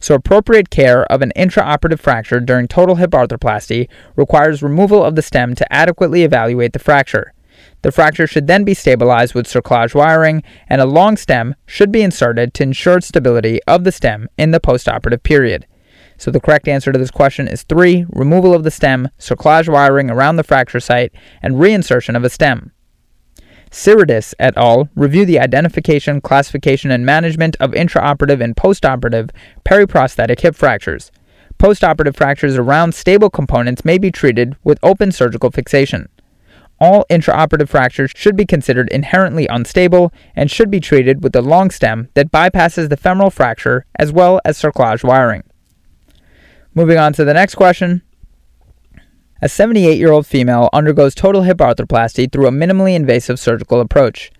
So, 0.01 0.15
appropriate 0.15 0.71
care 0.71 1.05
of 1.13 1.23
an 1.23 1.33
intraoperative 1.37 2.01
fracture 2.01 2.41
during 2.41 2.67
total 2.67 2.97
hip 2.97 3.11
arthroplasty 3.11 3.89
requires 4.17 4.63
removal 4.63 5.05
of 5.05 5.15
the 5.15 5.23
stem 5.23 5.55
to 5.55 5.73
adequately 5.73 6.23
evaluate 6.23 6.73
the 6.73 6.79
fracture. 6.79 7.35
The 7.83 7.93
fracture 7.93 8.27
should 8.27 8.47
then 8.47 8.65
be 8.65 8.75
stabilized 8.75 9.35
with 9.35 9.47
cerclage 9.47 9.95
wiring, 9.95 10.43
and 10.69 10.81
a 10.81 10.87
long 10.87 11.17
stem 11.17 11.55
should 11.67 11.93
be 11.93 12.03
inserted 12.03 12.53
to 12.55 12.63
ensure 12.63 13.01
stability 13.01 13.61
of 13.67 13.85
the 13.85 13.93
stem 13.93 14.29
in 14.37 14.51
the 14.51 14.61
postoperative 14.61 15.23
period. 15.23 15.67
So 16.19 16.31
the 16.31 16.41
correct 16.41 16.69
answer 16.69 16.93
to 16.93 16.99
this 16.99 17.11
question 17.11 17.49
is 17.49 17.63
3. 17.63 18.05
Removal 18.11 18.53
of 18.53 18.65
the 18.65 18.71
stem, 18.71 19.09
cerclage 19.19 19.69
wiring 19.69 20.11
around 20.11 20.37
the 20.37 20.45
fracture 20.45 20.81
site, 20.81 21.13
and 21.43 21.55
reinsertion 21.55 22.17
of 22.17 22.25
a 22.25 22.31
stem. 22.31 22.73
Tsiridis 23.71 24.35
et 24.39 24.57
al. 24.57 24.89
review 24.97 25.25
the 25.25 25.39
identification, 25.39 26.21
classification, 26.21 26.91
and 26.91 27.07
management 27.07 27.57
of 27.61 27.71
intraoperative 27.71 28.43
and 28.43 28.57
postoperative 28.57 29.31
periprosthetic 29.65 30.41
hip 30.41 30.57
fractures. 30.57 31.13
Postoperative 31.59 32.17
fractures 32.17 32.57
around 32.57 32.95
stable 32.95 33.31
components 33.31 33.85
may 33.85 33.99
be 33.99 34.11
treated 34.11 34.57
with 34.65 34.79
open 34.83 35.13
surgical 35.13 35.51
fixation. 35.51 36.09
All 36.81 37.05
intraoperative 37.11 37.69
fractures 37.69 38.13
should 38.17 38.35
be 38.35 38.47
considered 38.47 38.89
inherently 38.89 39.47
unstable 39.47 40.13
and 40.35 40.51
should 40.51 40.71
be 40.71 40.81
treated 40.81 41.23
with 41.23 41.37
a 41.37 41.43
long 41.43 41.71
stem 41.71 42.09
that 42.15 42.33
bypasses 42.33 42.89
the 42.89 42.97
femoral 42.97 43.31
fracture 43.31 43.85
as 43.97 44.11
well 44.11 44.41
as 44.45 44.61
cerclage 44.61 45.05
wiring. 45.05 45.45
Moving 46.75 46.99
on 46.99 47.13
to 47.13 47.25
the 47.25 47.35
next 47.35 47.57
question. 47.57 48.03
A 49.43 49.49
78 49.49 49.97
year 49.97 50.13
old 50.13 50.27
female 50.27 50.69
undergoes 50.71 51.15
total 51.15 51.43
hip 51.45 51.59
arthroplasty 51.59 52.31
through 52.31 52.47
a 52.47 52.51
minimally 52.51 52.95
invasive 52.95 53.41
surgical 53.41 53.81
approach. 53.81 54.31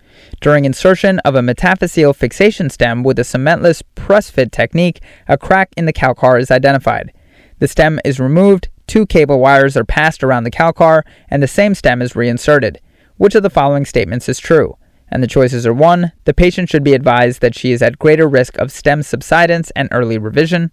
During 0.41 0.63
insertion 0.63 1.17
of 1.19 1.33
a 1.33 1.41
metaphyseal 1.41 2.15
fixation 2.15 2.69
stem 2.69 3.01
with 3.01 3.17
a 3.17 3.23
cementless 3.23 3.81
press 3.95 4.29
fit 4.29 4.51
technique, 4.51 5.01
a 5.27 5.39
crack 5.39 5.69
in 5.75 5.85
the 5.85 5.93
calcar 5.93 6.37
is 6.37 6.51
identified. 6.51 7.11
The 7.57 7.67
stem 7.67 7.99
is 8.05 8.19
removed, 8.19 8.69
two 8.85 9.07
cable 9.07 9.39
wires 9.39 9.75
are 9.75 9.83
passed 9.83 10.23
around 10.23 10.43
the 10.43 10.51
calcar 10.51 11.03
and 11.29 11.41
the 11.41 11.47
same 11.47 11.73
stem 11.73 12.03
is 12.03 12.15
reinserted. 12.15 12.79
Which 13.17 13.33
of 13.33 13.41
the 13.41 13.49
following 13.49 13.85
statements 13.85 14.29
is 14.29 14.37
true? 14.37 14.77
And 15.09 15.23
the 15.23 15.27
choices 15.27 15.65
are 15.65 15.73
1. 15.73 16.11
The 16.25 16.33
patient 16.35 16.69
should 16.69 16.83
be 16.83 16.93
advised 16.93 17.41
that 17.41 17.55
she 17.55 17.71
is 17.71 17.81
at 17.81 17.97
greater 17.97 18.29
risk 18.29 18.55
of 18.59 18.71
stem 18.71 19.01
subsidence 19.01 19.71
and 19.71 19.89
early 19.91 20.19
revision. 20.19 20.71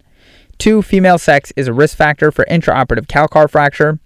2. 0.58 0.82
Female 0.82 1.16
sex 1.16 1.50
is 1.56 1.66
a 1.66 1.72
risk 1.72 1.96
factor 1.96 2.30
for 2.30 2.44
intraoperative 2.50 3.08
calcar 3.08 3.48
fracture. 3.48 3.98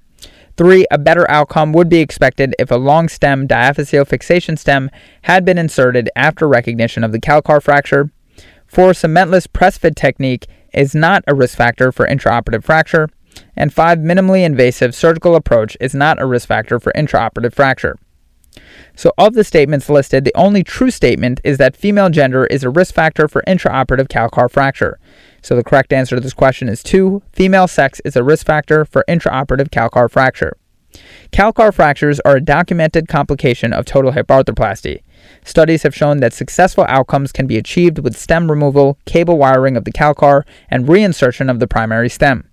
3. 0.63 0.87
A 0.93 0.99
better 0.99 1.29
outcome 1.29 1.73
would 1.73 1.89
be 1.89 1.99
expected 1.99 2.55
if 2.57 2.71
a 2.71 2.77
long 2.77 3.09
stem 3.09 3.49
diaphyseal 3.49 4.07
fixation 4.07 4.57
stem 4.57 4.93
had 5.23 5.45
been 5.45 5.59
inserted 5.59 6.09
after 6.15 6.47
recognition 6.47 7.03
of 7.03 7.11
the 7.11 7.19
calcar 7.19 7.61
fracture. 7.61 8.13
4. 8.69 8.93
Cementless 8.93 9.53
press 9.53 9.77
fit 9.77 9.97
technique 9.97 10.47
is 10.73 10.95
not 10.95 11.25
a 11.27 11.35
risk 11.35 11.59
factor 11.59 11.91
for 11.91 12.07
intraoperative 12.07 12.63
fracture. 12.63 13.09
And 13.57 13.75
5. 13.75 13.99
Minimally 13.99 14.45
invasive 14.45 14.95
surgical 14.95 15.35
approach 15.35 15.77
is 15.81 15.97
not 15.97 16.23
a 16.23 16.27
risk 16.27 16.47
factor 16.47 16.79
for 16.79 16.93
intraoperative 16.93 17.55
fracture. 17.55 17.99
So, 18.95 19.13
of 19.19 19.35
the 19.35 19.43
statements 19.43 19.91
listed, 19.91 20.23
the 20.23 20.37
only 20.37 20.63
true 20.63 20.93
statement 20.93 21.41
is 21.43 21.59
that 21.59 21.77
female 21.77 22.09
gender 22.09 22.47
is 22.47 22.63
a 22.63 22.71
risk 22.71 22.95
factor 22.95 23.27
for 23.27 23.43
intraoperative 23.49 24.09
calcar 24.09 24.49
fracture. 24.49 25.01
So, 25.43 25.57
the 25.57 25.65
correct 25.65 25.93
answer 25.93 26.17
to 26.17 26.21
this 26.21 26.35
question 26.35 26.69
is 26.69 26.83
2. 26.83 27.23
Female 27.33 27.69
sex 27.69 28.01
is 28.05 28.17
a 28.17 28.23
risk 28.23 28.47
factor 28.47 28.85
for 28.85 29.05
intraoperative 29.09 29.71
calcar 29.71 30.09
fracture. 30.09 30.57
Calcar 31.33 31.73
fractures 31.73 32.21
are 32.21 32.37
a 32.37 32.41
documented 32.41 33.09
complication 33.09 33.73
of 33.73 33.85
total 33.85 34.13
hip 34.13 34.29
arthroplasty. 34.29 35.03
Studies 35.45 35.83
have 35.83 35.95
shown 35.95 36.19
that 36.19 36.33
successful 36.33 36.85
outcomes 36.89 37.33
can 37.33 37.47
be 37.47 37.57
achieved 37.57 37.99
with 37.99 38.17
stem 38.17 38.51
removal, 38.51 38.99
cable 39.07 39.39
wiring 39.39 39.77
of 39.77 39.85
the 39.85 39.93
calcar, 39.93 40.45
and 40.71 40.87
reinsertion 40.87 41.51
of 41.51 41.59
the 41.59 41.67
primary 41.67 42.09
stem. 42.09 42.49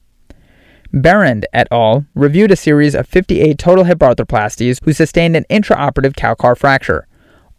Berend 0.91 1.45
et 1.53 1.67
al. 1.71 2.05
reviewed 2.15 2.51
a 2.51 2.55
series 2.55 2.95
of 2.95 3.07
58 3.07 3.59
total 3.59 3.83
hip 3.83 3.99
arthroplasties 3.99 4.83
who 4.83 4.93
sustained 4.93 5.35
an 5.35 5.45
intraoperative 5.49 6.15
calcar 6.15 6.55
fracture. 6.55 7.07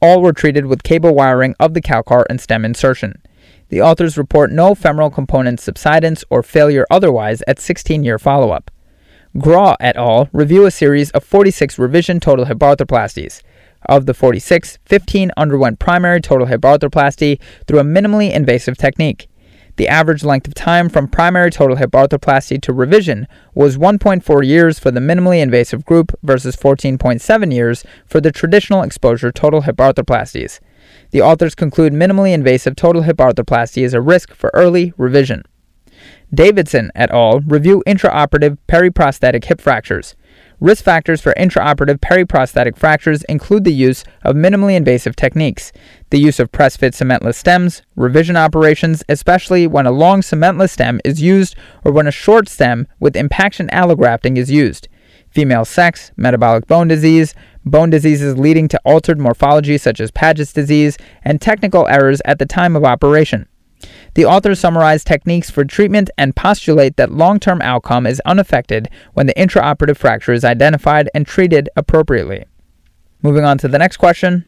All 0.03 0.23
were 0.23 0.33
treated 0.33 0.67
with 0.67 0.83
cable 0.83 1.15
wiring 1.15 1.55
of 1.61 1.75
the 1.75 1.81
calcar 1.81 2.25
and 2.29 2.41
stem 2.41 2.65
insertion. 2.65 3.21
The 3.71 3.81
authors 3.81 4.19
report 4.19 4.50
no 4.50 4.75
femoral 4.75 5.11
component 5.11 5.61
subsidence 5.61 6.25
or 6.29 6.43
failure 6.43 6.87
otherwise 6.91 7.41
at 7.47 7.61
16 7.61 8.03
year 8.03 8.19
follow 8.19 8.50
up. 8.50 8.71
Graw 9.39 9.77
et 9.79 9.97
al. 9.97 10.29
review 10.33 10.67
a 10.67 10.73
series 10.73 11.12
of 11.12 11.23
46 11.23 11.79
revision 11.79 12.19
total 12.19 12.47
hip 12.47 12.59
arthroplasties. 12.59 13.43
Of 13.89 14.07
the 14.07 14.12
46, 14.12 14.79
15 14.85 15.31
underwent 15.37 15.79
primary 15.79 16.21
total 16.21 16.49
hip 16.49 16.62
arthroplasty 16.62 17.41
through 17.67 17.79
a 17.79 17.85
minimally 17.85 18.33
invasive 18.33 18.77
technique. 18.77 19.29
The 19.77 19.87
average 19.87 20.25
length 20.25 20.49
of 20.49 20.55
time 20.55 20.89
from 20.89 21.07
primary 21.07 21.53
total 21.53 21.77
hip 21.77 21.93
arthroplasty 21.93 22.61
to 22.62 22.73
revision 22.73 23.29
was 23.55 23.79
1.4 23.79 24.45
years 24.45 24.81
for 24.81 24.91
the 24.91 25.00
minimally 25.00 25.41
invasive 25.41 25.85
group 25.85 26.12
versus 26.25 26.57
14.7 26.57 27.55
years 27.55 27.85
for 28.05 28.21
the 28.21 28.33
traditional 28.33 28.83
exposure 28.83 29.31
total 29.31 29.61
hip 29.61 29.77
arthroplasties. 29.77 30.59
The 31.11 31.23
authors 31.23 31.55
conclude 31.55 31.93
minimally 31.93 32.33
invasive 32.33 32.76
total 32.76 33.02
hip 33.02 33.17
arthroplasty 33.17 33.83
is 33.83 33.95
a 33.95 34.00
risk 34.00 34.33
for 34.33 34.50
early 34.55 34.93
revision. 34.97 35.43
Davidson 36.33 36.93
et 36.95 37.11
al. 37.11 37.40
review 37.40 37.83
intraoperative 37.87 38.59
periprosthetic 38.69 39.45
hip 39.45 39.61
fractures. 39.61 40.14
Risk 40.61 40.85
factors 40.85 41.21
for 41.21 41.35
intraoperative 41.35 41.99
periprosthetic 41.99 42.76
fractures 42.76 43.25
include 43.25 43.64
the 43.64 43.73
use 43.73 44.05
of 44.23 44.37
minimally 44.37 44.76
invasive 44.76 45.17
techniques, 45.17 45.73
the 46.11 46.21
use 46.21 46.38
of 46.38 46.52
press 46.52 46.76
fit 46.76 46.93
cementless 46.93 47.35
stems, 47.35 47.83
revision 47.97 48.37
operations, 48.37 49.02
especially 49.09 49.67
when 49.67 49.87
a 49.87 49.90
long 49.90 50.21
cementless 50.21 50.71
stem 50.71 51.00
is 51.05 51.21
used 51.21 51.57
or 51.85 51.90
when 51.90 52.07
a 52.07 52.12
short 52.12 52.49
stem 52.49 52.87
with 53.00 53.17
impaction 53.17 53.69
allografting 53.73 54.37
is 54.37 54.50
used, 54.50 54.87
female 55.31 55.65
sex, 55.65 56.13
metabolic 56.17 56.67
bone 56.67 56.89
disease, 56.89 57.35
bone 57.65 57.91
diseases 57.91 58.39
leading 58.39 58.69
to 58.69 58.81
altered 58.85 59.19
morphology 59.19 59.79
such 59.79 60.01
as 60.01 60.11
Paget's 60.11 60.53
disease, 60.53 60.97
and 61.23 61.41
technical 61.41 61.87
errors 61.89 62.21
at 62.25 62.39
the 62.39 62.47
time 62.47 62.77
of 62.77 62.85
operation. 62.85 63.47
The 64.15 64.25
authors 64.25 64.61
summarize 64.61 65.05
techniques 65.05 65.51
for 65.51 65.65
treatment 65.65 66.11
and 66.19 66.37
postulate 66.37 66.97
that 66.97 67.13
long 67.13 67.39
term 67.39 67.63
outcome 67.63 68.07
is 68.07 68.21
unaffected 68.27 68.89
when 69.15 69.27
the 69.27 69.35
intraoperative 69.35 69.97
fracture 69.97 70.33
is 70.33 70.45
identified 70.45 71.09
and 71.15 71.27
treated 71.27 71.69
appropriately. 71.77 72.45
Moving 73.23 73.45
on 73.45 73.59
to 73.59 73.69
the 73.69 73.79
next 73.79 73.99
question. 73.99 74.45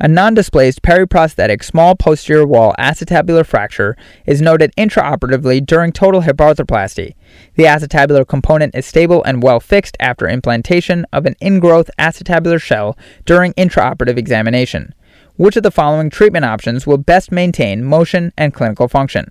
A 0.00 0.08
non 0.08 0.34
displaced 0.34 0.82
periprosthetic 0.82 1.62
small 1.62 1.94
posterior 1.94 2.46
wall 2.46 2.74
acetabular 2.78 3.46
fracture 3.46 3.96
is 4.26 4.40
noted 4.40 4.74
intraoperatively 4.76 5.64
during 5.64 5.92
total 5.92 6.22
hip 6.22 6.38
arthroplasty. 6.38 7.14
The 7.54 7.64
acetabular 7.64 8.26
component 8.26 8.74
is 8.74 8.86
stable 8.86 9.22
and 9.22 9.42
well 9.42 9.60
fixed 9.60 9.96
after 10.00 10.26
implantation 10.26 11.06
of 11.12 11.26
an 11.26 11.36
ingrowth 11.42 11.90
acetabular 11.98 12.60
shell 12.60 12.96
during 13.26 13.52
intraoperative 13.52 14.16
examination. 14.16 14.94
Which 15.36 15.56
of 15.56 15.62
the 15.62 15.70
following 15.70 16.10
treatment 16.10 16.44
options 16.46 16.86
will 16.86 16.98
best 16.98 17.30
maintain 17.30 17.84
motion 17.84 18.32
and 18.36 18.54
clinical 18.54 18.88
function? 18.88 19.30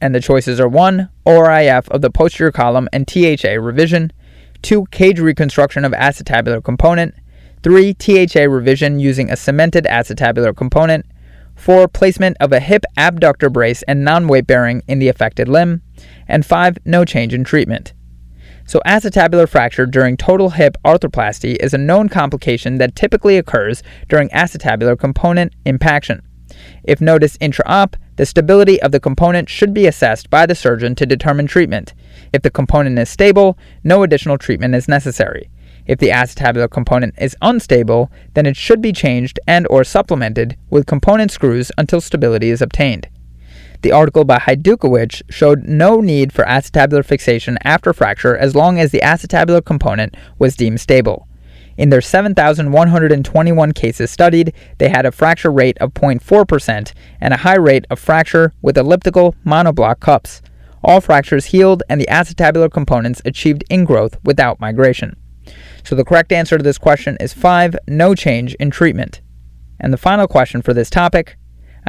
And 0.00 0.14
the 0.14 0.20
choices 0.20 0.60
are 0.60 0.68
1. 0.68 1.08
ORIF 1.24 1.88
of 1.88 2.02
the 2.02 2.10
posterior 2.10 2.52
column 2.52 2.88
and 2.92 3.06
THA 3.06 3.60
revision, 3.60 4.12
2. 4.62 4.86
Cage 4.90 5.20
reconstruction 5.20 5.84
of 5.84 5.92
acetabular 5.92 6.62
component, 6.62 7.14
3. 7.66 7.94
THA 7.94 8.42
revision 8.42 9.00
using 9.00 9.28
a 9.28 9.34
cemented 9.34 9.86
acetabular 9.86 10.56
component, 10.56 11.04
4. 11.56 11.88
Placement 11.88 12.36
of 12.38 12.52
a 12.52 12.60
hip 12.60 12.84
abductor 12.96 13.50
brace 13.50 13.82
and 13.88 14.04
non 14.04 14.28
weight 14.28 14.46
bearing 14.46 14.84
in 14.86 15.00
the 15.00 15.08
affected 15.08 15.48
limb, 15.48 15.82
and 16.28 16.46
5. 16.46 16.78
No 16.84 17.04
change 17.04 17.34
in 17.34 17.42
treatment. 17.42 17.92
So, 18.66 18.80
acetabular 18.86 19.48
fracture 19.48 19.84
during 19.84 20.16
total 20.16 20.50
hip 20.50 20.76
arthroplasty 20.84 21.56
is 21.56 21.74
a 21.74 21.78
known 21.78 22.08
complication 22.08 22.78
that 22.78 22.94
typically 22.94 23.36
occurs 23.36 23.82
during 24.08 24.28
acetabular 24.28 24.96
component 24.96 25.52
impaction. 25.64 26.22
If 26.84 27.00
noticed 27.00 27.36
intra-op, 27.40 27.96
the 28.14 28.26
stability 28.26 28.80
of 28.80 28.92
the 28.92 29.00
component 29.00 29.48
should 29.48 29.74
be 29.74 29.88
assessed 29.88 30.30
by 30.30 30.46
the 30.46 30.54
surgeon 30.54 30.94
to 30.94 31.04
determine 31.04 31.48
treatment. 31.48 31.94
If 32.32 32.42
the 32.42 32.50
component 32.50 32.96
is 33.00 33.08
stable, 33.08 33.58
no 33.82 34.04
additional 34.04 34.38
treatment 34.38 34.76
is 34.76 34.86
necessary. 34.86 35.50
If 35.86 35.98
the 35.98 36.08
acetabular 36.08 36.70
component 36.70 37.14
is 37.18 37.36
unstable, 37.40 38.10
then 38.34 38.46
it 38.46 38.56
should 38.56 38.82
be 38.82 38.92
changed 38.92 39.38
and 39.46 39.66
or 39.70 39.84
supplemented 39.84 40.56
with 40.68 40.86
component 40.86 41.30
screws 41.30 41.70
until 41.78 42.00
stability 42.00 42.50
is 42.50 42.60
obtained. 42.60 43.08
The 43.82 43.92
article 43.92 44.24
by 44.24 44.38
Haidukewych 44.38 45.22
showed 45.30 45.64
no 45.64 46.00
need 46.00 46.32
for 46.32 46.44
acetabular 46.44 47.04
fixation 47.04 47.58
after 47.62 47.92
fracture 47.92 48.36
as 48.36 48.56
long 48.56 48.80
as 48.80 48.90
the 48.90 49.02
acetabular 49.04 49.64
component 49.64 50.16
was 50.38 50.56
deemed 50.56 50.80
stable. 50.80 51.28
In 51.76 51.90
their 51.90 52.00
7,121 52.00 53.72
cases 53.72 54.10
studied, 54.10 54.54
they 54.78 54.88
had 54.88 55.04
a 55.04 55.12
fracture 55.12 55.52
rate 55.52 55.76
of 55.78 55.92
0.4% 55.92 56.92
and 57.20 57.34
a 57.34 57.38
high 57.38 57.56
rate 57.56 57.84
of 57.90 57.98
fracture 57.98 58.52
with 58.62 58.78
elliptical 58.78 59.34
monoblock 59.44 60.00
cups. 60.00 60.40
All 60.82 61.02
fractures 61.02 61.46
healed 61.46 61.82
and 61.88 62.00
the 62.00 62.08
acetabular 62.10 62.72
components 62.72 63.20
achieved 63.24 63.64
ingrowth 63.70 64.16
without 64.24 64.58
migration. 64.58 65.16
So 65.86 65.94
the 65.94 66.04
correct 66.04 66.32
answer 66.32 66.58
to 66.58 66.64
this 66.64 66.78
question 66.78 67.16
is 67.20 67.32
5, 67.32 67.76
no 67.86 68.16
change 68.16 68.54
in 68.54 68.72
treatment. 68.72 69.20
And 69.78 69.92
the 69.92 69.98
final 69.98 70.26
question 70.26 70.60
for 70.60 70.74
this 70.74 70.90
topic 70.90 71.36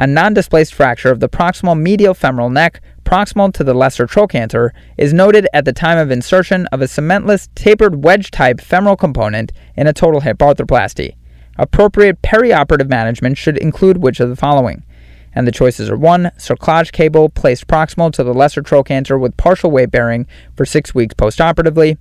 a 0.00 0.06
non 0.06 0.32
displaced 0.32 0.72
fracture 0.72 1.10
of 1.10 1.18
the 1.18 1.28
proximal 1.28 1.76
medial 1.76 2.14
femoral 2.14 2.48
neck, 2.48 2.80
proximal 3.04 3.52
to 3.54 3.64
the 3.64 3.74
lesser 3.74 4.06
trochanter, 4.06 4.70
is 4.96 5.12
noted 5.12 5.48
at 5.52 5.64
the 5.64 5.72
time 5.72 5.98
of 5.98 6.12
insertion 6.12 6.66
of 6.66 6.80
a 6.80 6.84
cementless 6.84 7.48
tapered 7.56 8.04
wedge 8.04 8.30
type 8.30 8.60
femoral 8.60 8.96
component 8.96 9.50
in 9.76 9.88
a 9.88 9.92
total 9.92 10.20
hip 10.20 10.38
arthroplasty. 10.38 11.16
Appropriate 11.56 12.22
perioperative 12.22 12.88
management 12.88 13.36
should 13.36 13.58
include 13.58 13.96
which 13.96 14.20
of 14.20 14.28
the 14.28 14.36
following? 14.36 14.84
And 15.34 15.48
the 15.48 15.52
choices 15.52 15.90
are 15.90 15.96
1. 15.96 16.30
Cerclage 16.38 16.92
cable 16.92 17.28
placed 17.28 17.66
proximal 17.66 18.12
to 18.12 18.22
the 18.22 18.32
lesser 18.32 18.62
trochanter 18.62 19.18
with 19.18 19.36
partial 19.36 19.72
weight 19.72 19.90
bearing 19.90 20.28
for 20.54 20.64
6 20.64 20.94
weeks 20.94 21.14
postoperatively. 21.14 21.98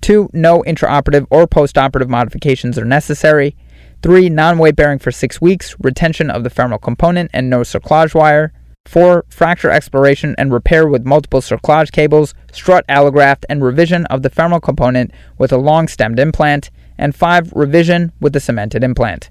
2. 0.00 0.30
No 0.32 0.62
intraoperative 0.66 1.26
or 1.30 1.46
postoperative 1.46 2.08
modifications 2.08 2.78
are 2.78 2.84
necessary. 2.84 3.56
Three, 4.02 4.28
non 4.28 4.58
weight 4.58 4.76
bearing 4.76 4.98
for 4.98 5.10
six 5.10 5.40
weeks, 5.40 5.76
retention 5.78 6.30
of 6.30 6.42
the 6.44 6.50
femoral 6.50 6.78
component, 6.78 7.30
and 7.34 7.50
no 7.50 7.60
cerclage 7.60 8.14
wire. 8.14 8.52
Four, 8.86 9.26
fracture 9.28 9.70
exploration 9.70 10.34
and 10.38 10.52
repair 10.52 10.88
with 10.88 11.04
multiple 11.04 11.40
cerclage 11.40 11.92
cables, 11.92 12.34
strut 12.50 12.86
allograft, 12.88 13.44
and 13.48 13.62
revision 13.62 14.06
of 14.06 14.22
the 14.22 14.30
femoral 14.30 14.60
component 14.60 15.12
with 15.38 15.52
a 15.52 15.58
long 15.58 15.86
stemmed 15.86 16.18
implant. 16.18 16.70
And 16.96 17.14
five, 17.14 17.52
revision 17.52 18.12
with 18.20 18.32
the 18.32 18.40
cemented 18.40 18.82
implant. 18.82 19.30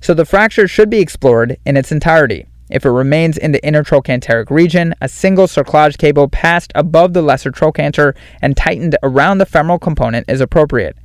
So 0.00 0.12
the 0.12 0.26
fracture 0.26 0.68
should 0.68 0.90
be 0.90 1.00
explored 1.00 1.56
in 1.64 1.76
its 1.76 1.92
entirety. 1.92 2.46
If 2.74 2.84
it 2.84 2.90
remains 2.90 3.38
in 3.38 3.52
the 3.52 3.60
intertrochanteric 3.60 4.50
region, 4.50 4.96
a 5.00 5.08
single 5.08 5.46
cerclage 5.46 5.96
cable 5.96 6.26
passed 6.26 6.72
above 6.74 7.12
the 7.12 7.22
lesser 7.22 7.52
trochanter 7.52 8.16
and 8.42 8.56
tightened 8.56 8.96
around 9.00 9.38
the 9.38 9.46
femoral 9.46 9.78
component 9.78 10.28
is 10.28 10.40
appropriate. 10.40 10.96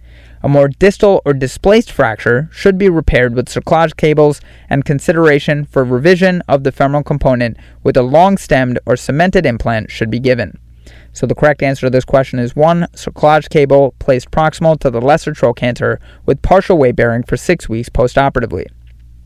A 0.41 0.49
more 0.49 0.67
distal 0.67 1.21
or 1.25 1.33
displaced 1.33 1.91
fracture 1.91 2.49
should 2.51 2.79
be 2.79 2.89
repaired 2.89 3.35
with 3.35 3.49
cerclage 3.49 3.95
cables 3.95 4.41
and 4.67 4.83
consideration 4.83 5.63
for 5.63 5.83
revision 5.83 6.41
of 6.47 6.63
the 6.63 6.71
femoral 6.71 7.03
component 7.03 7.55
with 7.83 7.95
a 7.95 8.01
long 8.01 8.39
stemmed 8.39 8.79
or 8.87 8.97
cemented 8.97 9.45
implant 9.45 9.91
should 9.91 10.09
be 10.09 10.19
given. 10.19 10.57
So 11.13 11.27
the 11.27 11.35
correct 11.35 11.61
answer 11.61 11.85
to 11.85 11.91
this 11.91 12.03
question 12.03 12.39
is 12.39 12.55
1. 12.55 12.87
Cerclage 12.93 13.47
cable 13.47 13.93
placed 13.99 14.31
proximal 14.31 14.79
to 14.79 14.89
the 14.89 15.01
lesser 15.01 15.33
trochanter 15.33 15.99
with 16.25 16.41
partial 16.41 16.79
weight 16.79 16.95
bearing 16.95 17.21
for 17.21 17.37
6 17.37 17.69
weeks 17.69 17.89
postoperatively. 17.89 18.65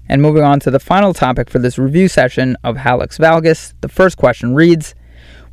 And 0.10 0.22
moving 0.22 0.44
on 0.44 0.60
to 0.62 0.72
the 0.72 0.80
final 0.80 1.14
topic 1.14 1.50
for 1.50 1.60
this 1.60 1.78
review 1.78 2.08
session 2.08 2.58
of 2.64 2.78
hallux 2.78 3.18
valgus, 3.18 3.74
the 3.82 3.88
first 3.88 4.18
question 4.18 4.54
reads 4.54 4.94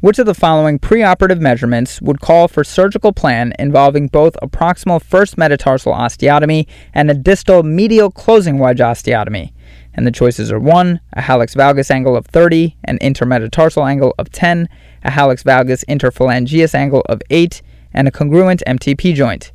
Which 0.01 0.19
of 0.19 0.27
the 0.27 0.35
following 0.35 0.79
preoperative 0.79 1.41
measurements 1.41 2.03
would 2.03 2.21
call 2.21 2.49
for 2.49 2.65
surgical 2.65 3.13
plan 3.13 3.53
involving 3.59 4.09
both 4.09 4.37
a 4.43 4.49
proximal 4.49 5.01
first 5.01 5.39
metatarsal 5.39 5.93
osteotomy 5.93 6.67
and 6.93 7.11
a 7.11 7.15
distal 7.15 7.63
medial 7.63 8.11
closing 8.11 8.59
wedge 8.59 8.79
osteotomy? 8.79 9.53
And 9.95 10.07
the 10.07 10.13
choices 10.13 10.51
are 10.51 10.61
1. 10.61 11.01
A 11.15 11.23
hallux 11.23 11.55
valgus 11.55 11.91
angle 11.91 12.17
of 12.17 12.27
30, 12.27 12.77
an 12.85 12.99
intermetatarsal 12.99 13.89
angle 13.89 14.15
of 14.19 14.31
10, 14.31 14.69
a 15.05 15.11
hallux 15.11 15.43
valgus 15.43 15.85
interphalangeus 15.87 16.75
angle 16.75 17.03
of 17.09 17.23
8, 17.31 17.63
and 17.93 18.09
a 18.09 18.11
congruent 18.11 18.63
MTP 18.67 19.15
joint. 19.15 19.53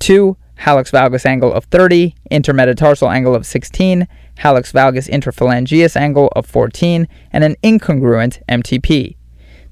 2. 0.00 0.36
Hallux 0.60 0.92
valgus 0.92 1.26
angle 1.26 1.52
of 1.52 1.64
30, 1.64 2.14
intermetatarsal 2.30 3.12
angle 3.12 3.34
of 3.34 3.44
16, 3.44 4.06
hallux 4.38 4.72
valgus 4.72 5.08
interphalangeus 5.08 5.96
angle 5.96 6.28
of 6.36 6.46
14, 6.46 7.08
and 7.32 7.44
an 7.44 7.56
incongruent 7.62 8.42
MTP. 8.48 9.16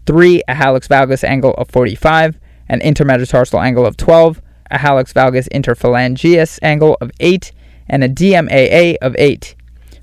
3. 0.07 0.43
A 0.49 0.55
hallux 0.55 0.89
valgus 0.89 1.25
angle 1.25 1.55
of 1.55 1.69
45, 1.71 2.39
an 2.69 2.81
intermetatarsal 2.81 3.63
angle 3.63 3.87
of 3.87 3.97
12, 3.97 4.43
a 4.71 4.79
hallux 4.79 5.13
valgus 5.13 5.49
interphalangeus 5.51 6.59
angle 6.63 6.97
of 7.01 7.11
8, 7.21 7.53
and 7.89 8.03
a 8.03 8.09
DMAA 8.09 8.97
of 9.03 9.15
8. 9.19 9.55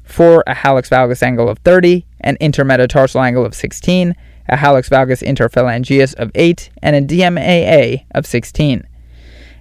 4. 0.04 0.44
A 0.48 0.56
hallux 0.56 0.90
valgus 0.90 1.24
angle 1.24 1.50
of 1.50 1.60
30, 1.60 2.06
an 2.22 2.38
intermetatarsal 2.38 3.24
angle 3.24 3.46
of 3.46 3.56
16, 3.56 4.16
a 4.48 4.58
hallux 4.58 4.90
valgus 4.90 5.22
interphalangeus 5.24 6.16
of 6.16 6.32
8, 6.36 6.70
and 6.82 6.96
a 6.96 7.02
DMAA 7.02 8.06
of 8.12 8.26
16. 8.26 8.88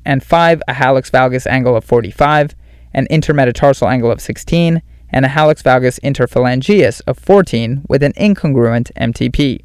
And 0.04 0.22
5. 0.22 0.62
A 0.68 0.72
hallux 0.72 1.10
valgus 1.10 1.46
angle 1.46 1.76
of 1.76 1.84
45, 1.84 2.54
an 2.98 3.06
intermetatarsal 3.12 3.88
angle 3.90 4.10
of 4.10 4.20
16, 4.20 4.82
and 5.10 5.24
a 5.24 5.28
hallux 5.28 5.62
valgus 5.62 6.00
interphalangeus 6.00 7.00
of 7.06 7.16
14 7.16 7.82
with 7.88 8.02
an 8.02 8.12
incongruent 8.14 8.90
MTP. 8.96 9.60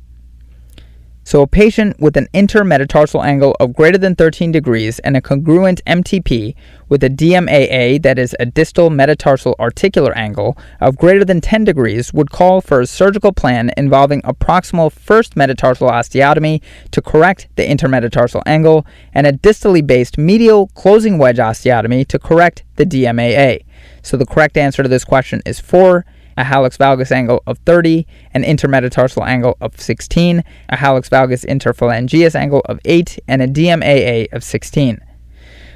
So 1.25 1.42
a 1.42 1.48
patient 1.48 2.00
with 2.00 2.18
an 2.18 2.27
intermetatarsal 2.34 3.24
angle 3.24 3.56
of 3.60 3.74
greater 3.74 3.98
than 3.98 4.13
13 4.13 4.51
degrees 4.51 5.00
and 5.00 5.15
a 5.15 5.22
congruent 5.22 5.82
MTP 5.86 6.53
with 6.89 7.01
a 7.01 7.10
DMAA, 7.10 8.01
that 8.03 8.20
is 8.20 8.36
a 8.42 8.46
distal 8.46 8.89
metatarsal 8.89 9.56
articular 9.58 10.15
angle, 10.18 10.58
of 10.82 10.98
greater 10.98 11.24
than 11.24 11.39
10 11.39 11.63
degrees 11.63 12.13
would 12.13 12.30
call 12.30 12.60
for 12.60 12.82
a 12.82 12.86
surgical 12.86 13.32
plan 13.32 13.72
involving 13.77 14.22
a 14.25 14.34
proximal 14.34 14.92
first 14.92 15.36
metatarsal 15.36 15.89
osteotomy 15.89 16.62
to 16.92 17.01
correct 17.01 17.48
the 17.56 17.65
intermetatarsal 17.65 18.44
angle 18.46 18.86
and 19.13 19.25
a 19.25 19.32
distally 19.32 19.86
based 19.86 20.18
medial 20.18 20.68
closing 20.75 21.18
wedge 21.18 21.38
osteotomy 21.38 22.06
to 22.06 22.20
correct 22.20 22.63
the 22.75 22.86
DMAA. 22.86 23.63
So 24.01 24.18
the 24.18 24.25
correct 24.25 24.58
answer 24.58 24.84
to 24.84 24.89
this 24.89 25.06
question 25.06 25.42
is 25.46 25.60
4 25.60 26.06
a 26.37 26.43
hallux 26.43 26.77
valgus 26.77 27.11
angle 27.11 27.43
of 27.47 27.57
30, 27.59 28.05
an 28.33 28.43
intermetatarsal 28.43 29.25
angle 29.25 29.57
of 29.61 29.79
16, 29.79 30.43
a 30.69 30.77
hallux 30.77 31.09
valgus 31.09 31.45
interphalangeus 31.45 32.35
angle 32.35 32.61
of 32.65 32.79
8, 32.85 33.19
and 33.27 33.41
a 33.41 33.47
DMAA 33.47 34.31
of 34.33 34.43
16. 34.43 34.99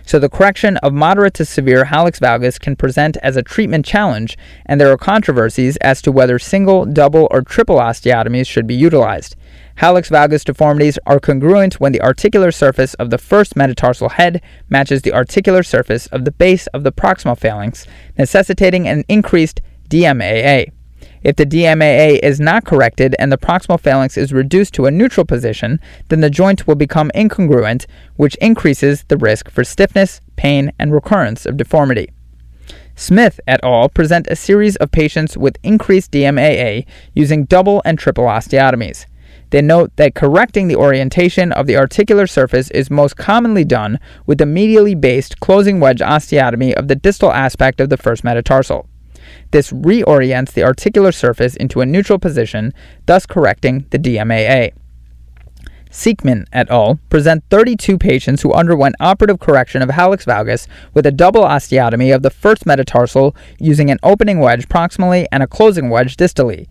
So 0.07 0.19
the 0.19 0.29
correction 0.29 0.77
of 0.77 0.93
moderate 0.93 1.33
to 1.33 1.43
severe 1.43 1.83
hallux 1.83 2.17
valgus 2.17 2.57
can 2.57 2.77
present 2.77 3.17
as 3.17 3.35
a 3.35 3.43
treatment 3.43 3.85
challenge, 3.85 4.37
and 4.65 4.79
there 4.79 4.89
are 4.89 4.97
controversies 4.97 5.75
as 5.77 6.01
to 6.03 6.13
whether 6.13 6.39
single, 6.39 6.85
double, 6.85 7.27
or 7.29 7.41
triple 7.41 7.75
osteotomies 7.75 8.47
should 8.47 8.67
be 8.67 8.73
utilized. 8.73 9.35
Hallux 9.79 10.09
valgus 10.09 10.45
deformities 10.45 10.97
are 11.05 11.19
congruent 11.19 11.81
when 11.81 11.91
the 11.91 12.01
articular 12.01 12.53
surface 12.53 12.93
of 12.93 13.09
the 13.09 13.17
first 13.17 13.57
metatarsal 13.57 14.07
head 14.07 14.41
matches 14.69 15.01
the 15.01 15.11
articular 15.11 15.61
surface 15.61 16.07
of 16.07 16.23
the 16.23 16.31
base 16.31 16.67
of 16.67 16.85
the 16.85 16.93
proximal 16.93 17.37
phalanx, 17.37 17.85
necessitating 18.17 18.87
an 18.87 19.03
increased 19.09 19.59
DMAA. 19.89 20.71
If 21.23 21.35
the 21.35 21.45
DMAA 21.45 22.19
is 22.23 22.39
not 22.39 22.65
corrected 22.65 23.15
and 23.19 23.31
the 23.31 23.37
proximal 23.37 23.79
phalanx 23.79 24.17
is 24.17 24.31
reduced 24.31 24.73
to 24.75 24.85
a 24.85 24.91
neutral 24.91 25.25
position, 25.25 25.79
then 26.09 26.21
the 26.21 26.29
joint 26.29 26.67
will 26.67 26.75
become 26.75 27.11
incongruent, 27.15 27.85
which 28.15 28.35
increases 28.35 29.03
the 29.07 29.17
risk 29.17 29.49
for 29.49 29.63
stiffness, 29.63 30.21
pain, 30.35 30.71
and 30.79 30.93
recurrence 30.93 31.45
of 31.45 31.57
deformity. 31.57 32.09
Smith 32.95 33.39
et 33.47 33.59
al. 33.63 33.89
present 33.89 34.27
a 34.29 34.35
series 34.35 34.75
of 34.77 34.91
patients 34.91 35.37
with 35.37 35.57
increased 35.63 36.11
DMAA 36.11 36.85
using 37.13 37.45
double 37.45 37.81
and 37.85 37.99
triple 37.99 38.25
osteotomies. 38.25 39.05
They 39.49 39.61
note 39.61 39.95
that 39.95 40.15
correcting 40.15 40.67
the 40.67 40.75
orientation 40.75 41.51
of 41.51 41.67
the 41.67 41.77
articular 41.77 42.27
surface 42.27 42.69
is 42.71 42.89
most 42.89 43.15
commonly 43.15 43.63
done 43.63 43.99
with 44.25 44.39
the 44.39 44.45
medially 44.45 44.99
based 44.99 45.39
closing 45.39 45.79
wedge 45.79 45.99
osteotomy 45.99 46.73
of 46.73 46.87
the 46.87 46.95
distal 46.95 47.31
aspect 47.31 47.79
of 47.79 47.89
the 47.89 47.97
first 47.97 48.23
metatarsal. 48.23 48.89
This 49.51 49.71
reorients 49.71 50.53
the 50.53 50.63
articular 50.63 51.11
surface 51.11 51.55
into 51.55 51.81
a 51.81 51.85
neutral 51.85 52.19
position, 52.19 52.73
thus 53.05 53.25
correcting 53.25 53.85
the 53.89 53.99
DMAA. 53.99 54.73
Siekman 55.89 56.45
et 56.51 56.69
al. 56.69 56.99
present 57.09 57.43
32 57.49 57.97
patients 57.97 58.41
who 58.41 58.53
underwent 58.53 58.95
operative 58.99 59.39
correction 59.39 59.81
of 59.81 59.89
hallux 59.89 60.25
valgus 60.25 60.67
with 60.93 61.05
a 61.05 61.11
double 61.11 61.43
osteotomy 61.43 62.13
of 62.13 62.21
the 62.21 62.29
first 62.29 62.65
metatarsal 62.65 63.35
using 63.59 63.89
an 63.89 63.99
opening 64.03 64.39
wedge 64.39 64.67
proximally 64.67 65.25
and 65.31 65.41
a 65.41 65.47
closing 65.47 65.89
wedge 65.89 66.17
distally. 66.17 66.67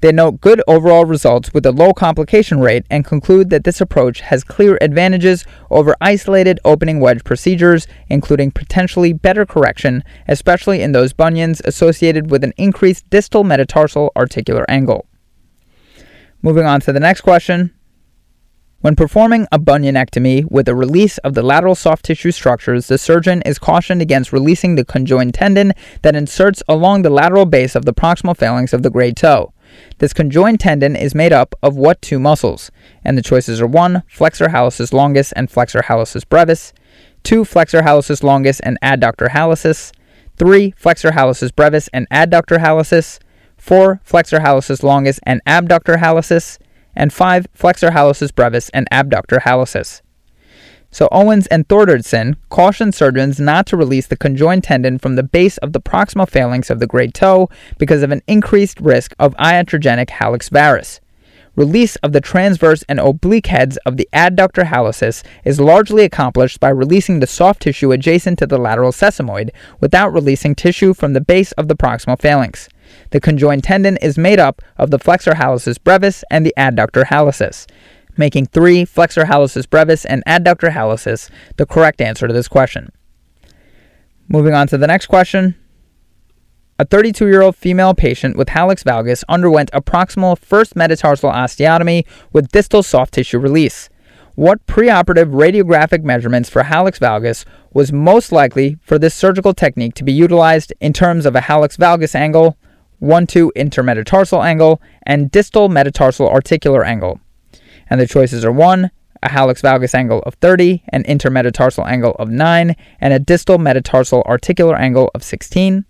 They 0.00 0.12
note 0.12 0.40
good 0.40 0.62
overall 0.66 1.04
results 1.04 1.52
with 1.52 1.66
a 1.66 1.72
low 1.72 1.92
complication 1.92 2.60
rate 2.60 2.86
and 2.90 3.04
conclude 3.04 3.50
that 3.50 3.64
this 3.64 3.80
approach 3.80 4.20
has 4.20 4.42
clear 4.42 4.78
advantages 4.80 5.44
over 5.70 5.94
isolated 6.00 6.58
opening 6.64 7.00
wedge 7.00 7.22
procedures, 7.22 7.86
including 8.08 8.50
potentially 8.50 9.12
better 9.12 9.44
correction, 9.44 10.02
especially 10.26 10.80
in 10.80 10.92
those 10.92 11.12
bunions 11.12 11.60
associated 11.64 12.30
with 12.30 12.42
an 12.42 12.54
increased 12.56 13.08
distal 13.10 13.44
metatarsal 13.44 14.10
articular 14.16 14.64
angle. 14.70 15.06
Moving 16.40 16.64
on 16.64 16.80
to 16.80 16.92
the 16.92 17.00
next 17.00 17.20
question. 17.20 17.74
When 18.80 18.96
performing 18.96 19.46
a 19.52 19.58
bunionectomy 19.58 20.50
with 20.50 20.66
a 20.66 20.74
release 20.74 21.18
of 21.18 21.34
the 21.34 21.42
lateral 21.42 21.74
soft 21.74 22.06
tissue 22.06 22.30
structures, 22.30 22.86
the 22.86 22.96
surgeon 22.96 23.42
is 23.42 23.58
cautioned 23.58 24.00
against 24.00 24.32
releasing 24.32 24.76
the 24.76 24.86
conjoined 24.86 25.34
tendon 25.34 25.74
that 26.00 26.16
inserts 26.16 26.62
along 26.66 27.02
the 27.02 27.10
lateral 27.10 27.44
base 27.44 27.76
of 27.76 27.84
the 27.84 27.92
proximal 27.92 28.34
phalanx 28.34 28.72
of 28.72 28.82
the 28.82 28.88
great 28.88 29.16
toe. 29.16 29.52
This 29.98 30.12
conjoined 30.12 30.60
tendon 30.60 30.96
is 30.96 31.14
made 31.14 31.32
up 31.32 31.54
of 31.62 31.76
what 31.76 32.00
two 32.00 32.18
muscles? 32.18 32.70
And 33.04 33.16
the 33.16 33.22
choices 33.22 33.60
are 33.60 33.66
1. 33.66 34.02
Flexor 34.08 34.48
hallucis 34.48 34.92
longus 34.92 35.32
and 35.32 35.50
flexor 35.50 35.82
hallucis 35.82 36.28
brevis, 36.28 36.72
2. 37.24 37.44
Flexor 37.44 37.82
hallucis 37.82 38.22
longus 38.22 38.60
and 38.60 38.78
adductor 38.82 39.28
hallucis, 39.28 39.92
3. 40.36 40.72
Flexor 40.76 41.10
hallucis 41.10 41.54
brevis 41.54 41.88
and 41.92 42.08
adductor 42.10 42.58
hallucis, 42.58 43.18
4. 43.56 44.00
Flexor 44.02 44.40
hallucis 44.40 44.82
longus 44.82 45.20
and 45.24 45.42
abductor 45.46 45.96
hallucis, 45.96 46.58
and 46.94 47.12
5. 47.12 47.46
Flexor 47.54 47.90
hallucis 47.90 48.34
brevis 48.34 48.70
and 48.70 48.88
abductor 48.90 49.40
hallucis. 49.40 50.00
So 50.92 51.08
Owens 51.12 51.46
and 51.46 51.68
Thordarson 51.68 52.36
cautioned 52.48 52.94
surgeons 52.94 53.38
not 53.38 53.66
to 53.66 53.76
release 53.76 54.08
the 54.08 54.16
conjoined 54.16 54.64
tendon 54.64 54.98
from 54.98 55.14
the 55.14 55.22
base 55.22 55.56
of 55.58 55.72
the 55.72 55.80
proximal 55.80 56.28
phalanx 56.28 56.68
of 56.68 56.80
the 56.80 56.86
great 56.86 57.14
toe 57.14 57.48
because 57.78 58.02
of 58.02 58.10
an 58.10 58.22
increased 58.26 58.80
risk 58.80 59.14
of 59.18 59.36
iatrogenic 59.36 60.08
hallux 60.08 60.50
varus. 60.50 61.00
Release 61.54 61.96
of 61.96 62.12
the 62.12 62.20
transverse 62.20 62.84
and 62.88 62.98
oblique 62.98 63.48
heads 63.48 63.76
of 63.84 63.96
the 63.96 64.08
adductor 64.12 64.64
hallucis 64.64 65.22
is 65.44 65.60
largely 65.60 66.04
accomplished 66.04 66.58
by 66.58 66.68
releasing 66.68 67.20
the 67.20 67.26
soft 67.26 67.62
tissue 67.62 67.92
adjacent 67.92 68.38
to 68.38 68.46
the 68.46 68.58
lateral 68.58 68.92
sesamoid 68.92 69.50
without 69.80 70.12
releasing 70.12 70.54
tissue 70.54 70.94
from 70.94 71.12
the 71.12 71.20
base 71.20 71.52
of 71.52 71.68
the 71.68 71.76
proximal 71.76 72.20
phalanx. 72.20 72.68
The 73.10 73.20
conjoined 73.20 73.62
tendon 73.62 73.96
is 73.98 74.18
made 74.18 74.40
up 74.40 74.62
of 74.76 74.90
the 74.90 74.98
flexor 74.98 75.32
hallucis 75.32 75.82
brevis 75.82 76.24
and 76.30 76.44
the 76.44 76.54
adductor 76.56 77.04
hallucis 77.04 77.66
making 78.20 78.46
3 78.46 78.84
flexor 78.84 79.24
hallucis 79.24 79.68
brevis 79.68 80.04
and 80.04 80.22
adductor 80.26 80.70
hallucis 80.70 81.28
the 81.56 81.66
correct 81.66 82.00
answer 82.00 82.28
to 82.28 82.32
this 82.32 82.46
question. 82.46 82.92
Moving 84.28 84.54
on 84.54 84.68
to 84.68 84.78
the 84.78 84.86
next 84.86 85.06
question. 85.06 85.56
A 86.78 86.84
32 86.84 87.26
year 87.26 87.42
old 87.42 87.56
female 87.56 87.94
patient 87.94 88.36
with 88.36 88.48
hallux 88.48 88.84
valgus 88.84 89.24
underwent 89.28 89.70
a 89.72 89.82
proximal 89.82 90.38
first 90.38 90.76
metatarsal 90.76 91.30
osteotomy 91.30 92.06
with 92.32 92.52
distal 92.52 92.84
soft 92.84 93.12
tissue 93.14 93.38
release. 93.38 93.88
What 94.36 94.64
preoperative 94.66 95.32
radiographic 95.32 96.04
measurements 96.04 96.48
for 96.48 96.62
hallux 96.62 96.98
valgus 96.98 97.44
was 97.74 97.92
most 97.92 98.32
likely 98.32 98.78
for 98.80 98.98
this 98.98 99.14
surgical 99.14 99.52
technique 99.52 99.94
to 99.96 100.04
be 100.04 100.12
utilized 100.12 100.72
in 100.80 100.92
terms 100.92 101.26
of 101.26 101.36
a 101.36 101.40
hallux 101.40 101.76
valgus 101.76 102.14
angle, 102.14 102.56
1 103.00 103.26
2 103.26 103.52
intermetatarsal 103.56 104.42
angle, 104.42 104.80
and 105.04 105.30
distal 105.30 105.68
metatarsal 105.68 106.30
articular 106.30 106.84
angle? 106.84 107.20
And 107.90 108.00
the 108.00 108.06
choices 108.06 108.44
are 108.44 108.52
1. 108.52 108.90
A 109.22 109.28
hallux 109.28 109.60
valgus 109.60 109.94
angle 109.94 110.20
of 110.20 110.34
30, 110.34 110.82
an 110.88 111.02
intermetatarsal 111.04 111.86
angle 111.86 112.12
of 112.18 112.30
9, 112.30 112.74
and 113.00 113.12
a 113.12 113.18
distal 113.18 113.58
metatarsal 113.58 114.22
articular 114.24 114.76
angle 114.76 115.10
of 115.14 115.22
16. 115.22 115.84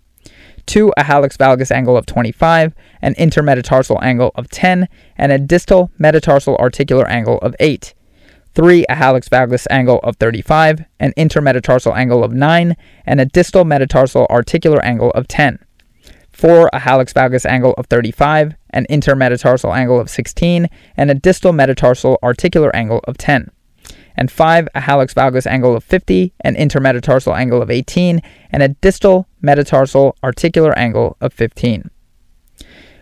2. 0.65 0.93
A 0.97 1.03
hallux 1.03 1.37
valgus 1.37 1.71
angle 1.71 1.95
of 1.95 2.05
25, 2.05 2.73
an 3.01 3.13
intermetatarsal 3.15 3.97
angle 4.01 4.31
of 4.35 4.49
10, 4.49 4.87
and 5.17 5.31
a 5.31 5.37
distal 5.37 5.91
metatarsal 5.97 6.57
articular 6.57 7.07
angle 7.07 7.37
of 7.37 7.55
8. 7.59 7.93
3. 8.53 8.85
A 8.89 8.95
hallux 8.95 9.29
valgus 9.29 9.65
angle 9.69 9.99
of 10.03 10.17
35, 10.17 10.83
an 10.99 11.13
intermetatarsal 11.17 11.95
angle 11.95 12.23
of 12.23 12.33
9, 12.33 12.75
and 13.05 13.21
a 13.21 13.25
distal 13.25 13.63
metatarsal 13.63 14.27
articular 14.29 14.83
angle 14.83 15.11
of 15.11 15.27
10. 15.27 15.59
4. 16.41 16.71
A 16.73 16.79
hallux 16.79 17.13
valgus 17.13 17.45
angle 17.45 17.73
of 17.73 17.85
35, 17.85 18.55
an 18.71 18.87
intermetatarsal 18.89 19.77
angle 19.77 19.99
of 19.99 20.09
16, 20.09 20.67
and 20.97 21.11
a 21.11 21.13
distal 21.13 21.53
metatarsal 21.53 22.17
articular 22.23 22.75
angle 22.75 22.99
of 23.07 23.15
10 23.17 23.51
and 24.15 24.31
5 24.31 24.67
a 24.73 24.81
hallux 24.81 25.13
valgus 25.13 25.45
angle 25.45 25.75
of 25.75 25.83
50, 25.83 26.33
an 26.41 26.55
intermetatarsal 26.55 27.37
angle 27.37 27.61
of 27.61 27.69
18, 27.69 28.21
and 28.51 28.63
a 28.63 28.69
distal 28.69 29.27
metatarsal 29.41 30.15
articular 30.23 30.77
angle 30.77 31.15
of 31.21 31.31
15. 31.31 31.89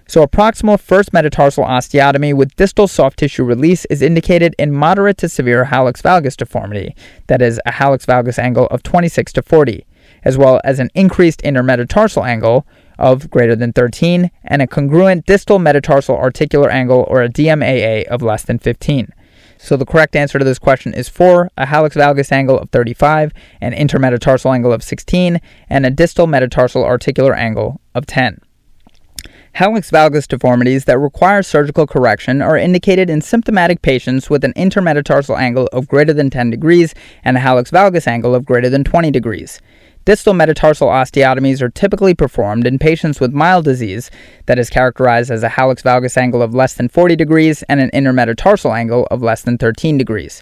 So, 0.08 0.24
a 0.24 0.28
proximal 0.28 0.80
first 0.80 1.14
metatarsal 1.14 1.64
osteotomy 1.64 2.34
with 2.34 2.56
distal 2.56 2.88
soft 2.88 3.20
tissue 3.20 3.44
release 3.44 3.86
is 3.86 4.02
indicated 4.02 4.56
in 4.58 4.74
moderate 4.74 5.18
to 5.20 5.30
severe 5.30 5.66
hallux 5.66 6.02
valgus 6.02 6.36
deformity, 6.36 6.96
that 7.28 7.42
is, 7.42 7.60
a 7.66 7.72
hallux 7.72 8.06
valgus 8.06 8.40
angle 8.40 8.66
of 8.68 8.84
26 8.84 9.34
to 9.34 9.42
40, 9.42 9.86
as 10.24 10.38
well 10.38 10.60
as 10.64 10.80
an 10.80 10.90
increased 10.96 11.42
intermetatarsal 11.44 12.28
angle 12.28 12.66
of 13.00 13.30
greater 13.32 13.56
than 13.56 13.74
13 13.74 14.30
and 14.44 14.62
a 14.62 14.68
congruent 14.68 15.26
distal 15.26 15.58
metatarsal 15.58 16.16
articular 16.16 16.70
angle 16.70 17.06
or 17.08 17.24
a 17.24 17.30
DMAA 17.30 18.06
of 18.06 18.22
less 18.22 18.44
than 18.44 18.60
15. 18.60 19.12
So 19.58 19.76
the 19.76 19.86
correct 19.86 20.16
answer 20.16 20.40
to 20.40 20.46
this 20.46 20.60
question 20.60 20.94
is 20.94 21.10
4, 21.10 21.50
a 21.58 21.66
hallux 21.66 21.94
valgus 21.94 22.32
angle 22.32 22.58
of 22.58 22.70
35, 22.70 23.34
an 23.60 23.74
intermetatarsal 23.74 24.54
angle 24.54 24.72
of 24.72 24.84
16, 24.84 25.42
and 25.70 25.86
a 25.86 25.90
distal 25.90 26.28
metatarsal 26.28 26.84
articular 26.84 27.34
angle 27.34 27.82
of 27.94 28.06
10. 28.06 28.40
Hallux 29.56 29.92
valgus 29.92 30.28
deformities 30.28 30.86
that 30.86 30.98
require 31.00 31.44
surgical 31.44 31.88
correction 31.88 32.42
are 32.42 32.56
indicated 32.56 33.10
in 33.10 33.20
symptomatic 33.20 33.82
patients 33.82 34.30
with 34.30 34.46
an 34.46 34.54
intermetatarsal 34.54 35.38
angle 35.38 35.68
of 35.74 35.88
greater 35.88 36.14
than 36.14 36.30
10 36.30 36.52
degrees 36.52 36.94
and 37.24 37.36
a 37.36 37.42
hallux 37.42 37.72
valgus 37.72 38.08
angle 38.08 38.36
of 38.36 38.46
greater 38.46 38.70
than 38.70 38.84
20 38.84 39.12
degrees. 39.12 39.60
Distal 40.06 40.34
metatarsal 40.34 40.88
osteotomies 40.88 41.62
are 41.62 41.70
typically 41.70 42.16
performed 42.16 42.66
in 42.66 42.80
patients 42.80 43.20
with 43.20 43.34
mild 43.34 43.66
disease 43.66 44.10
that 44.46 44.58
is 44.58 44.70
characterized 44.70 45.30
as 45.30 45.44
a 45.44 45.50
hallux 45.50 45.84
valgus 45.84 46.18
angle 46.18 46.42
of 46.42 46.56
less 46.56 46.74
than 46.74 46.88
40 46.88 47.16
degrees 47.16 47.64
and 47.64 47.80
an 47.80 47.92
intermetatarsal 47.92 48.76
angle 48.76 49.08
of 49.12 49.22
less 49.22 49.42
than 49.42 49.58
13 49.58 49.98
degrees. 49.98 50.42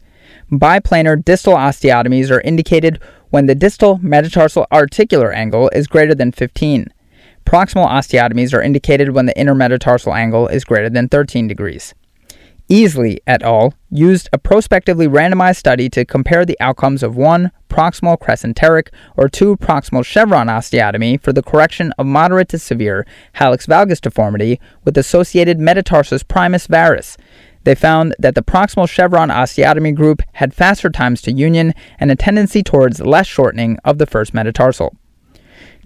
Biplanar 0.51 1.23
distal 1.23 1.55
osteotomies 1.55 2.31
are 2.31 2.41
indicated 2.41 3.01
when 3.29 3.47
the 3.47 3.55
distal 3.55 3.99
metatarsal 4.01 4.67
articular 4.71 5.33
angle 5.33 5.69
is 5.69 5.87
greater 5.87 6.15
than 6.15 6.31
15. 6.31 6.87
Proximal 7.45 7.87
osteotomies 7.87 8.53
are 8.53 8.61
indicated 8.61 9.09
when 9.09 9.25
the 9.25 9.33
intermetatarsal 9.33 10.15
angle 10.15 10.47
is 10.47 10.63
greater 10.63 10.89
than 10.89 11.09
13 11.09 11.47
degrees. 11.47 11.93
Easley 12.69 13.17
et 13.25 13.41
al. 13.43 13.73
used 13.89 14.27
a 14.33 14.37
prospectively 14.37 15.07
randomized 15.07 15.55
study 15.55 15.89
to 15.89 16.03
compare 16.03 16.43
the 16.43 16.59
outcomes 16.59 17.01
of 17.01 17.15
one 17.15 17.49
proximal 17.69 18.17
crescenteric 18.17 18.89
or 19.15 19.29
two 19.29 19.55
proximal 19.55 20.03
chevron 20.03 20.47
osteotomy 20.47 21.21
for 21.21 21.31
the 21.31 21.41
correction 21.41 21.93
of 21.97 22.05
moderate 22.05 22.49
to 22.49 22.59
severe 22.59 23.05
hallux 23.35 23.65
valgus 23.67 24.01
deformity 24.01 24.59
with 24.83 24.97
associated 24.97 25.59
metatarsus 25.59 26.27
primus 26.27 26.67
varus. 26.67 27.15
They 27.63 27.75
found 27.75 28.13
that 28.19 28.35
the 28.35 28.43
proximal 28.43 28.89
chevron 28.89 29.29
osteotomy 29.29 29.95
group 29.95 30.21
had 30.33 30.53
faster 30.53 30.89
times 30.89 31.21
to 31.21 31.31
union 31.31 31.73
and 31.99 32.11
a 32.11 32.17
tendency 32.17 32.63
towards 32.63 32.99
less 32.99 33.27
shortening 33.27 33.77
of 33.85 33.97
the 33.97 34.05
first 34.05 34.33
metatarsal. 34.33 34.93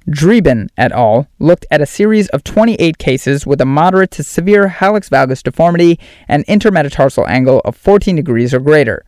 Dreeben 0.10 0.70
et 0.80 0.92
al. 0.92 1.28
looked 1.38 1.68
at 1.70 1.80
a 1.80 1.86
series 1.86 2.28
of 2.30 2.44
28 2.44 2.98
cases 2.98 3.46
with 3.46 3.62
a 3.62 3.66
moderate 3.66 4.10
to 4.12 4.24
severe 4.24 4.68
hallux 4.68 5.10
valgus 5.10 5.44
deformity 5.44 6.00
and 6.28 6.46
intermetatarsal 6.48 7.30
angle 7.30 7.62
of 7.66 7.76
14 7.76 8.16
degrees 8.16 8.52
or 8.52 8.60
greater. 8.60 9.06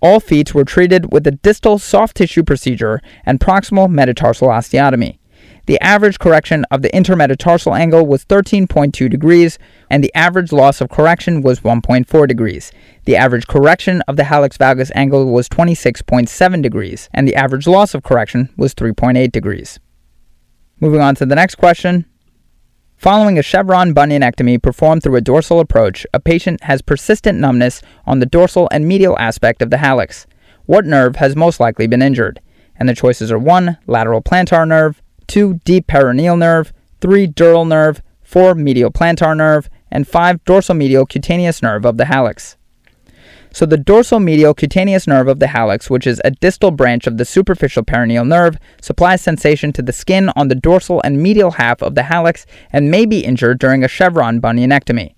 All 0.00 0.20
feet 0.20 0.54
were 0.54 0.64
treated 0.64 1.12
with 1.12 1.26
a 1.26 1.32
distal 1.32 1.76
soft 1.78 2.16
tissue 2.16 2.44
procedure 2.44 3.00
and 3.26 3.40
proximal 3.40 3.90
metatarsal 3.90 4.46
osteotomy. 4.46 5.18
The 5.66 5.80
average 5.80 6.20
correction 6.20 6.64
of 6.70 6.82
the 6.82 6.90
intermetatarsal 6.90 7.76
angle 7.76 8.06
was 8.06 8.24
13.2 8.24 9.10
degrees, 9.10 9.58
and 9.90 10.04
the 10.04 10.14
average 10.14 10.52
loss 10.52 10.80
of 10.80 10.88
correction 10.88 11.42
was 11.42 11.60
1.4 11.60 12.28
degrees. 12.28 12.70
The 13.06 13.16
average 13.16 13.48
correction 13.48 14.02
of 14.08 14.16
the 14.16 14.22
hallux 14.22 14.56
valgus 14.56 14.92
angle 14.94 15.26
was 15.26 15.48
26.7 15.48 16.62
degrees, 16.62 17.10
and 17.12 17.26
the 17.26 17.34
average 17.34 17.66
loss 17.66 17.92
of 17.92 18.04
correction 18.04 18.50
was 18.56 18.72
3.8 18.74 19.32
degrees. 19.32 19.80
Moving 20.80 21.00
on 21.00 21.14
to 21.16 21.26
the 21.26 21.34
next 21.34 21.56
question. 21.56 22.04
Following 22.96 23.38
a 23.38 23.42
chevron 23.42 23.94
bunionectomy 23.94 24.62
performed 24.62 25.02
through 25.02 25.16
a 25.16 25.20
dorsal 25.20 25.60
approach, 25.60 26.06
a 26.12 26.20
patient 26.20 26.62
has 26.64 26.82
persistent 26.82 27.38
numbness 27.38 27.80
on 28.06 28.18
the 28.18 28.26
dorsal 28.26 28.68
and 28.70 28.86
medial 28.86 29.18
aspect 29.18 29.62
of 29.62 29.70
the 29.70 29.76
hallux. 29.76 30.26
What 30.66 30.84
nerve 30.84 31.16
has 31.16 31.34
most 31.34 31.60
likely 31.60 31.86
been 31.86 32.02
injured? 32.02 32.40
And 32.76 32.88
the 32.88 32.94
choices 32.94 33.32
are 33.32 33.38
1. 33.38 33.78
Lateral 33.86 34.22
plantar 34.22 34.66
nerve, 34.66 35.02
2. 35.26 35.60
Deep 35.64 35.86
peroneal 35.86 36.38
nerve, 36.38 36.72
3. 37.00 37.28
Sural 37.28 37.66
nerve, 37.66 38.02
4. 38.22 38.54
Medial 38.54 38.92
plantar 38.92 39.36
nerve, 39.36 39.68
and 39.90 40.06
5. 40.06 40.44
Dorsal 40.44 40.74
medial 40.74 41.06
cutaneous 41.06 41.62
nerve 41.62 41.84
of 41.86 41.96
the 41.96 42.04
hallux. 42.04 42.56
So 43.52 43.66
the 43.66 43.76
dorsal 43.76 44.20
medial 44.20 44.54
cutaneous 44.54 45.06
nerve 45.06 45.26
of 45.26 45.40
the 45.40 45.46
hallux, 45.46 45.88
which 45.88 46.06
is 46.06 46.20
a 46.24 46.30
distal 46.30 46.70
branch 46.70 47.06
of 47.06 47.16
the 47.16 47.24
superficial 47.24 47.82
peroneal 47.82 48.26
nerve, 48.26 48.58
supplies 48.80 49.22
sensation 49.22 49.72
to 49.72 49.82
the 49.82 49.92
skin 49.92 50.30
on 50.36 50.48
the 50.48 50.54
dorsal 50.54 51.00
and 51.02 51.22
medial 51.22 51.52
half 51.52 51.82
of 51.82 51.94
the 51.94 52.02
hallux 52.02 52.44
and 52.70 52.90
may 52.90 53.06
be 53.06 53.24
injured 53.24 53.58
during 53.58 53.82
a 53.82 53.88
chevron 53.88 54.40
bunionectomy. 54.40 55.14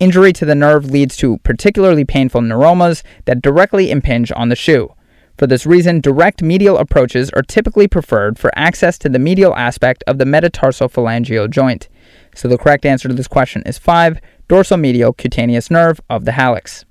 Injury 0.00 0.32
to 0.34 0.44
the 0.44 0.54
nerve 0.54 0.90
leads 0.90 1.16
to 1.16 1.38
particularly 1.38 2.04
painful 2.04 2.40
neuromas 2.40 3.02
that 3.24 3.42
directly 3.42 3.90
impinge 3.90 4.30
on 4.36 4.48
the 4.48 4.56
shoe. 4.56 4.92
For 5.36 5.46
this 5.46 5.66
reason, 5.66 6.00
direct 6.00 6.42
medial 6.42 6.78
approaches 6.78 7.30
are 7.30 7.42
typically 7.42 7.86
preferred 7.86 8.38
for 8.38 8.50
access 8.56 8.98
to 8.98 9.08
the 9.08 9.20
medial 9.20 9.54
aspect 9.54 10.02
of 10.06 10.18
the 10.18 10.24
metatarsophalangeal 10.24 11.50
joint. 11.50 11.88
So 12.34 12.48
the 12.48 12.58
correct 12.58 12.84
answer 12.84 13.08
to 13.08 13.14
this 13.14 13.28
question 13.28 13.62
is 13.64 13.78
5, 13.78 14.20
dorsal 14.48 14.76
medial 14.76 15.12
cutaneous 15.12 15.70
nerve 15.70 16.00
of 16.10 16.24
the 16.24 16.32
hallux. 16.32 16.84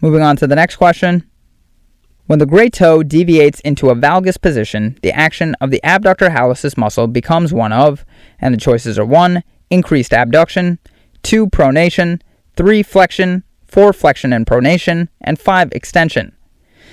Moving 0.00 0.22
on 0.22 0.36
to 0.36 0.46
the 0.46 0.56
next 0.56 0.76
question. 0.76 1.28
When 2.26 2.38
the 2.38 2.46
great 2.46 2.72
toe 2.72 3.02
deviates 3.02 3.60
into 3.60 3.88
a 3.88 3.94
valgus 3.94 4.40
position, 4.40 4.98
the 5.02 5.12
action 5.12 5.54
of 5.60 5.70
the 5.70 5.82
abductor 5.84 6.30
hallucis 6.30 6.76
muscle 6.76 7.06
becomes 7.06 7.52
one 7.52 7.72
of, 7.72 8.04
and 8.38 8.52
the 8.52 8.58
choices 8.58 8.98
are 8.98 9.04
1. 9.04 9.42
Increased 9.70 10.12
abduction, 10.12 10.78
2. 11.22 11.46
Pronation, 11.46 12.20
3. 12.56 12.82
Flexion, 12.82 13.44
4. 13.66 13.92
Flexion 13.92 14.32
and 14.32 14.46
pronation, 14.46 15.08
and 15.20 15.38
5. 15.38 15.72
Extension. 15.72 16.36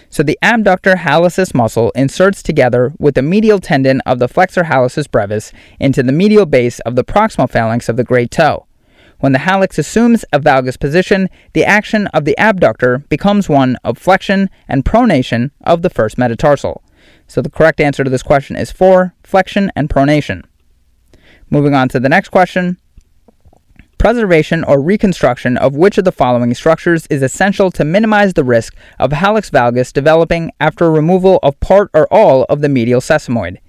So 0.09 0.21
the 0.21 0.37
abductor 0.43 0.93
hallucis 0.93 1.55
muscle 1.55 1.91
inserts 1.95 2.43
together 2.43 2.93
with 2.99 3.15
the 3.15 3.23
medial 3.23 3.57
tendon 3.57 4.01
of 4.01 4.19
the 4.19 4.27
flexor 4.27 4.65
hallucis 4.65 5.09
brevis 5.09 5.51
into 5.79 6.03
the 6.03 6.11
medial 6.11 6.45
base 6.45 6.79
of 6.81 6.95
the 6.95 7.03
proximal 7.03 7.49
phalanx 7.49 7.89
of 7.89 7.97
the 7.97 8.03
great 8.03 8.29
toe. 8.29 8.67
When 9.23 9.31
the 9.31 9.39
hallux 9.39 9.77
assumes 9.77 10.25
a 10.33 10.39
valgus 10.41 10.77
position, 10.77 11.29
the 11.53 11.63
action 11.63 12.07
of 12.07 12.25
the 12.25 12.37
abductor 12.37 12.97
becomes 13.07 13.47
one 13.47 13.77
of 13.81 13.97
flexion 13.97 14.49
and 14.67 14.83
pronation 14.83 15.51
of 15.61 15.81
the 15.81 15.89
first 15.89 16.17
metatarsal. 16.17 16.83
So 17.25 17.41
the 17.41 17.49
correct 17.49 17.79
answer 17.79 18.03
to 18.03 18.09
this 18.09 18.21
question 18.21 18.57
is 18.57 18.69
4, 18.69 19.15
flexion 19.23 19.71
and 19.77 19.89
pronation. 19.89 20.43
Moving 21.49 21.73
on 21.73 21.87
to 21.87 22.01
the 22.01 22.09
next 22.09 22.29
question. 22.31 22.77
Preservation 23.97 24.61
or 24.65 24.81
reconstruction 24.81 25.55
of 25.55 25.73
which 25.73 25.97
of 25.97 26.03
the 26.03 26.11
following 26.11 26.53
structures 26.53 27.07
is 27.07 27.23
essential 27.23 27.71
to 27.71 27.85
minimize 27.85 28.33
the 28.33 28.43
risk 28.43 28.75
of 28.99 29.11
hallux 29.11 29.49
valgus 29.49 29.93
developing 29.93 30.51
after 30.59 30.91
removal 30.91 31.39
of 31.41 31.57
part 31.61 31.89
or 31.93 32.11
all 32.11 32.43
of 32.49 32.59
the 32.59 32.67
medial 32.67 32.99
sesamoid? 32.99 33.59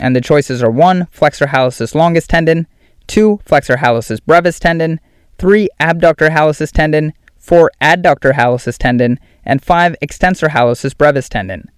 And 0.00 0.16
the 0.16 0.22
choices 0.22 0.62
are 0.62 0.70
1. 0.70 1.08
Flexor 1.10 1.48
hallucis 1.48 1.94
longus 1.94 2.26
tendon, 2.26 2.66
2. 3.06 3.40
Flexor 3.44 3.76
hallucis 3.76 4.20
brevis 4.24 4.58
tendon, 4.58 5.00
3. 5.38 5.68
Abductor 5.80 6.30
hallucis 6.30 6.70
tendon, 6.70 7.12
4. 7.38 7.70
Adductor 7.80 8.32
hallucis 8.32 8.78
tendon, 8.78 9.18
and 9.44 9.62
5. 9.62 9.96
Extensor 10.00 10.48
hallucis 10.48 10.96
brevis 10.96 11.28
tendon. 11.28 11.68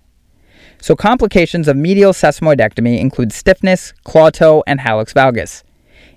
So, 0.81 0.95
complications 0.95 1.69
of 1.69 1.77
medial 1.77 2.13
sesamoidectomy 2.13 2.99
include 2.99 3.33
stiffness, 3.33 3.93
claw 4.05 4.31
toe, 4.31 4.63
and 4.67 4.81
hallux 4.81 5.15
valgus. 5.15 5.63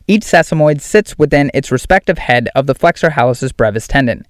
Each 0.08 0.24
sesamoid 0.24 0.82
sits 0.82 1.18
within 1.18 1.52
its 1.54 1.72
respective 1.72 2.18
head 2.18 2.50
of 2.56 2.68
the 2.68 2.76
flexor 2.76 3.12
hallucis 3.12 3.56
brevis 3.56 3.88
tendon. 3.88 4.26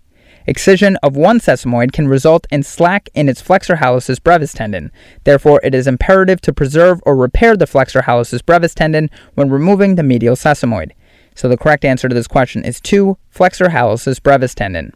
Excision 0.49 0.95
of 1.03 1.17
one 1.17 1.41
sesamoid 1.41 1.91
can 1.91 2.07
result 2.07 2.47
in 2.49 2.63
slack 2.63 3.09
in 3.13 3.27
its 3.27 3.41
flexor 3.41 3.75
hallucis 3.75 4.23
brevis 4.23 4.53
tendon. 4.53 4.91
Therefore, 5.25 5.59
it 5.61 5.75
is 5.75 5.87
imperative 5.87 6.39
to 6.41 6.53
preserve 6.53 7.01
or 7.05 7.17
repair 7.17 7.57
the 7.57 7.67
flexor 7.67 8.03
hallucis 8.03 8.45
brevis 8.45 8.73
tendon 8.73 9.09
when 9.33 9.49
removing 9.49 9.95
the 9.95 10.03
medial 10.03 10.37
sesamoid. 10.37 10.93
So 11.35 11.49
the 11.49 11.57
correct 11.57 11.83
answer 11.83 12.07
to 12.07 12.15
this 12.15 12.27
question 12.27 12.63
is 12.63 12.79
2, 12.79 13.17
flexor 13.29 13.65
hallucis 13.65 14.23
brevis 14.23 14.55
tendon. 14.55 14.93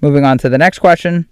Moving 0.00 0.24
on 0.24 0.36
to 0.38 0.48
the 0.48 0.58
next 0.58 0.80
question. 0.80 1.28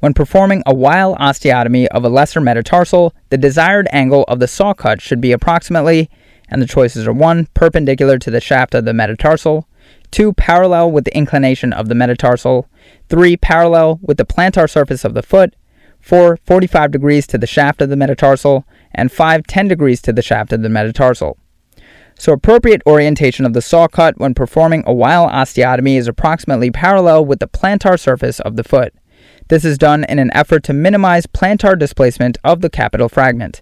When 0.00 0.12
performing 0.12 0.62
a 0.66 0.74
Weil 0.74 1.16
osteotomy 1.16 1.86
of 1.86 2.04
a 2.04 2.10
lesser 2.10 2.40
metatarsal, 2.40 3.14
the 3.30 3.38
desired 3.38 3.88
angle 3.92 4.24
of 4.28 4.40
the 4.40 4.46
saw 4.46 4.74
cut 4.74 5.00
should 5.00 5.22
be 5.22 5.32
approximately, 5.32 6.10
and 6.50 6.60
the 6.60 6.66
choices 6.66 7.06
are 7.08 7.14
1, 7.14 7.46
perpendicular 7.54 8.18
to 8.18 8.30
the 8.30 8.42
shaft 8.42 8.74
of 8.74 8.84
the 8.84 8.92
metatarsal, 8.92 9.66
2. 10.10 10.32
Parallel 10.34 10.90
with 10.90 11.04
the 11.04 11.16
inclination 11.16 11.72
of 11.72 11.88
the 11.88 11.94
metatarsal. 11.94 12.68
3. 13.08 13.36
Parallel 13.36 13.98
with 14.02 14.16
the 14.16 14.24
plantar 14.24 14.68
surface 14.68 15.04
of 15.04 15.14
the 15.14 15.22
foot. 15.22 15.54
4. 16.00 16.36
45 16.36 16.90
degrees 16.90 17.26
to 17.26 17.38
the 17.38 17.46
shaft 17.46 17.80
of 17.82 17.88
the 17.88 17.96
metatarsal. 17.96 18.64
And 18.92 19.10
5. 19.12 19.46
10 19.46 19.68
degrees 19.68 20.00
to 20.02 20.12
the 20.12 20.22
shaft 20.22 20.52
of 20.52 20.62
the 20.62 20.68
metatarsal. 20.68 21.38
So, 22.18 22.32
appropriate 22.32 22.82
orientation 22.86 23.44
of 23.44 23.52
the 23.52 23.60
saw 23.60 23.88
cut 23.88 24.18
when 24.18 24.32
performing 24.32 24.84
a 24.86 24.92
Weil 24.92 25.28
osteotomy 25.28 25.98
is 25.98 26.08
approximately 26.08 26.70
parallel 26.70 27.26
with 27.26 27.40
the 27.40 27.48
plantar 27.48 28.00
surface 28.00 28.40
of 28.40 28.56
the 28.56 28.64
foot. 28.64 28.94
This 29.48 29.64
is 29.64 29.76
done 29.76 30.04
in 30.04 30.18
an 30.18 30.30
effort 30.34 30.62
to 30.64 30.72
minimize 30.72 31.26
plantar 31.26 31.78
displacement 31.78 32.38
of 32.42 32.62
the 32.62 32.70
capital 32.70 33.08
fragment. 33.08 33.60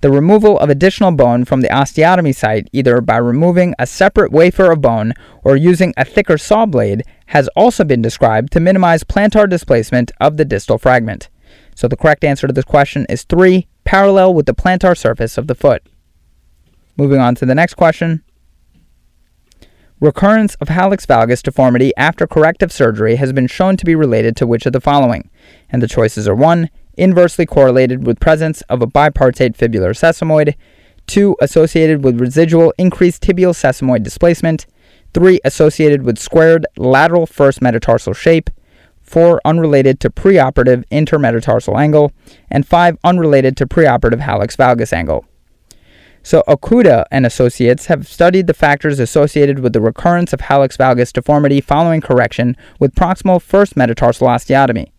The 0.00 0.10
removal 0.10 0.58
of 0.58 0.70
additional 0.70 1.12
bone 1.12 1.44
from 1.44 1.60
the 1.60 1.68
osteotomy 1.68 2.34
site, 2.34 2.68
either 2.72 3.02
by 3.02 3.18
removing 3.18 3.74
a 3.78 3.86
separate 3.86 4.32
wafer 4.32 4.72
of 4.72 4.80
bone 4.80 5.12
or 5.44 5.56
using 5.56 5.92
a 5.96 6.06
thicker 6.06 6.38
saw 6.38 6.64
blade, 6.64 7.02
has 7.26 7.48
also 7.48 7.84
been 7.84 8.00
described 8.00 8.50
to 8.52 8.60
minimize 8.60 9.04
plantar 9.04 9.48
displacement 9.48 10.10
of 10.18 10.38
the 10.38 10.44
distal 10.46 10.78
fragment. 10.78 11.28
So 11.74 11.86
the 11.86 11.96
correct 11.96 12.24
answer 12.24 12.46
to 12.46 12.52
this 12.52 12.64
question 12.64 13.04
is 13.10 13.24
3, 13.24 13.68
parallel 13.84 14.32
with 14.32 14.46
the 14.46 14.54
plantar 14.54 14.96
surface 14.96 15.36
of 15.36 15.48
the 15.48 15.54
foot. 15.54 15.82
Moving 16.96 17.20
on 17.20 17.34
to 17.36 17.46
the 17.46 17.54
next 17.54 17.74
question. 17.74 18.22
Recurrence 20.00 20.54
of 20.56 20.68
hallux 20.68 21.04
valgus 21.04 21.42
deformity 21.42 21.92
after 21.98 22.26
corrective 22.26 22.72
surgery 22.72 23.16
has 23.16 23.34
been 23.34 23.46
shown 23.46 23.76
to 23.76 23.84
be 23.84 23.94
related 23.94 24.34
to 24.36 24.46
which 24.46 24.64
of 24.64 24.72
the 24.72 24.80
following? 24.80 25.28
And 25.68 25.82
the 25.82 25.88
choices 25.88 26.26
are 26.26 26.34
1 26.34 26.70
inversely 27.00 27.46
correlated 27.46 28.06
with 28.06 28.20
presence 28.20 28.60
of 28.62 28.82
a 28.82 28.86
bipartite 28.86 29.56
fibular 29.56 29.94
sesamoid, 29.94 30.54
2. 31.06 31.34
associated 31.40 32.04
with 32.04 32.20
residual 32.20 32.72
increased 32.76 33.22
tibial 33.22 33.54
sesamoid 33.54 34.02
displacement, 34.02 34.66
3. 35.14 35.40
associated 35.44 36.02
with 36.02 36.18
squared 36.18 36.66
lateral 36.76 37.26
first 37.26 37.60
metatarsal 37.62 38.12
shape, 38.12 38.50
4. 39.02 39.40
unrelated 39.44 39.98
to 39.98 40.10
preoperative 40.10 40.84
intermetatarsal 40.90 41.76
angle, 41.80 42.12
and 42.50 42.66
5. 42.66 42.98
unrelated 43.02 43.56
to 43.56 43.66
preoperative 43.66 44.20
hallux 44.20 44.54
valgus 44.54 44.92
angle. 44.92 45.24
So 46.22 46.42
Okuda 46.46 47.06
and 47.10 47.24
associates 47.24 47.86
have 47.86 48.06
studied 48.06 48.46
the 48.46 48.52
factors 48.52 48.98
associated 48.98 49.60
with 49.60 49.72
the 49.72 49.80
recurrence 49.80 50.34
of 50.34 50.40
hallux 50.40 50.76
valgus 50.76 51.14
deformity 51.14 51.62
following 51.62 52.02
correction 52.02 52.58
with 52.78 52.94
proximal 52.94 53.40
first 53.40 53.74
metatarsal 53.74 54.28
osteotomy. 54.28 54.90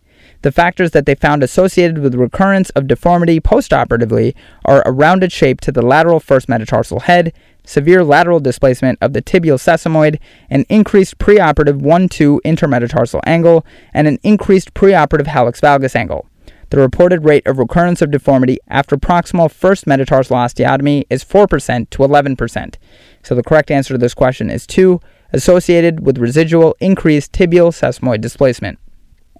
The 0.42 0.52
factors 0.52 0.90
that 0.90 1.06
they 1.06 1.14
found 1.14 1.44
associated 1.44 1.98
with 1.98 2.16
recurrence 2.16 2.70
of 2.70 2.88
deformity 2.88 3.40
postoperatively 3.40 4.34
are 4.64 4.82
a 4.84 4.90
rounded 4.90 5.30
shape 5.30 5.60
to 5.62 5.72
the 5.72 5.82
lateral 5.82 6.18
first 6.18 6.48
metatarsal 6.48 7.00
head, 7.00 7.32
severe 7.64 8.02
lateral 8.02 8.40
displacement 8.40 8.98
of 9.00 9.12
the 9.12 9.22
tibial 9.22 9.56
sesamoid, 9.56 10.18
an 10.50 10.66
increased 10.68 11.18
preoperative 11.18 11.76
1 11.76 12.08
2 12.08 12.40
intermetatarsal 12.44 13.20
angle, 13.24 13.64
and 13.94 14.08
an 14.08 14.18
increased 14.24 14.74
preoperative 14.74 15.28
hallux 15.28 15.60
valgus 15.60 15.94
angle. 15.94 16.26
The 16.70 16.80
reported 16.80 17.24
rate 17.24 17.46
of 17.46 17.58
recurrence 17.58 18.02
of 18.02 18.10
deformity 18.10 18.58
after 18.66 18.96
proximal 18.96 19.48
first 19.48 19.86
metatarsal 19.86 20.36
osteotomy 20.36 21.04
is 21.08 21.22
4% 21.22 21.90
to 21.90 21.98
11%. 21.98 22.74
So 23.22 23.34
the 23.36 23.42
correct 23.44 23.70
answer 23.70 23.94
to 23.94 23.98
this 23.98 24.14
question 24.14 24.50
is 24.50 24.66
2, 24.66 24.98
associated 25.32 26.04
with 26.04 26.18
residual 26.18 26.74
increased 26.80 27.32
tibial 27.32 27.70
sesamoid 27.70 28.20
displacement. 28.20 28.78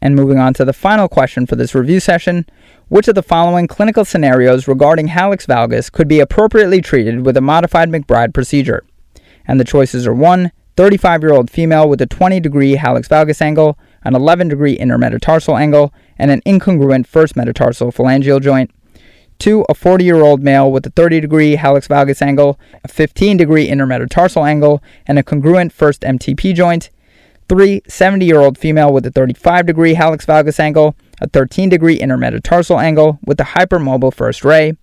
And 0.03 0.17
moving 0.17 0.39
on 0.39 0.53
to 0.55 0.65
the 0.65 0.73
final 0.73 1.09
question 1.09 1.47
for 1.47 1.55
this 1.55 1.75
review 1.75 2.01
session 2.01 2.45
which 2.89 3.09
of 3.09 3.15
the 3.15 3.23
following 3.23 3.67
clinical 3.67 4.05
scenarios 4.05 4.69
regarding 4.69 5.09
hallux 5.09 5.47
valgus 5.47 5.91
could 5.91 6.09
be 6.09 6.21
appropriately 6.21 6.83
treated 6.83 7.25
with 7.25 7.39
a 7.39 7.41
modified 7.41 7.89
McBride 7.89 8.35
procedure? 8.35 8.85
And 9.47 9.59
the 9.59 9.65
choices 9.65 10.07
are 10.07 10.13
1. 10.13 10.53
35 10.77 11.23
year 11.23 11.33
old 11.33 11.51
female 11.51 11.89
with 11.89 12.03
a 12.03 12.07
20 12.07 12.41
degree 12.41 12.77
hallux 12.77 13.09
valgus 13.09 13.41
angle, 13.41 13.79
an 14.05 14.15
11 14.15 14.49
degree 14.49 14.77
intermetatarsal 14.77 15.59
angle, 15.59 15.95
and 16.19 16.31
an 16.31 16.43
incongruent 16.43 17.07
first 17.07 17.35
metatarsal 17.35 17.93
phalangeal 17.93 18.43
joint. 18.43 18.71
2. 19.39 19.65
A 19.69 19.75
40 19.75 20.05
year 20.05 20.21
old 20.21 20.43
male 20.43 20.71
with 20.71 20.85
a 20.85 20.91
30 20.91 21.21
degree 21.21 21.57
hallux 21.57 21.89
valgus 21.89 22.21
angle, 22.21 22.59
a 22.85 22.89
15 22.89 23.37
degree 23.37 23.69
intermetatarsal 23.69 24.47
angle, 24.47 24.83
and 25.07 25.19
a 25.19 25.23
congruent 25.23 25.73
first 25.73 26.03
MTP 26.03 26.55
joint. 26.55 26.91
Three, 27.53 27.83
70 27.87 28.25
year 28.25 28.41
old 28.41 28.57
female 28.57 28.95
with 28.95 29.05
a 29.05 29.11
35 29.11 29.67
degree 29.67 29.95
hallux 29.95 30.25
valgus 30.25 30.59
angle, 30.59 30.97
a 31.21 31.29
13 31.29 31.69
degree 31.69 31.99
intermetatarsal 31.99 32.83
angle 32.83 33.19
with 33.27 33.39
a 33.41 33.45
hypermobile 33.45 34.15
first 34.15 34.43
ray. 34.43 34.79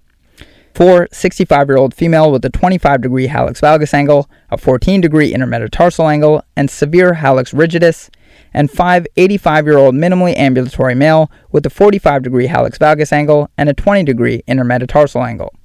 Four, 0.76 1.08
65 1.12 1.68
year 1.68 1.78
old 1.78 1.96
female 1.96 2.32
with 2.32 2.46
a 2.46 2.52
25 2.52 3.02
degree 3.02 3.28
hallux 3.28 3.60
valgus 3.60 3.92
angle, 3.92 4.30
a 4.52 4.58
14 4.60 5.02
degree 5.02 5.34
intermetatarsal 5.34 6.12
angle, 6.12 6.44
and 6.56 6.70
severe 6.70 7.14
hallux 7.14 7.56
rigidus. 7.56 8.12
And 8.54 8.70
five, 8.70 9.08
85 9.18 9.66
year 9.66 9.78
old 9.80 9.96
minimally 9.96 10.38
ambulatory 10.38 10.94
male 10.94 11.32
with 11.52 11.66
a 11.66 11.72
45 11.72 12.22
degree 12.22 12.50
hallux 12.50 12.78
valgus 12.78 13.12
angle 13.12 13.50
and 13.58 13.68
a 13.68 13.74
20 13.74 14.04
degree 14.04 14.44
intermetatarsal 14.48 15.28
angle. 15.28 15.56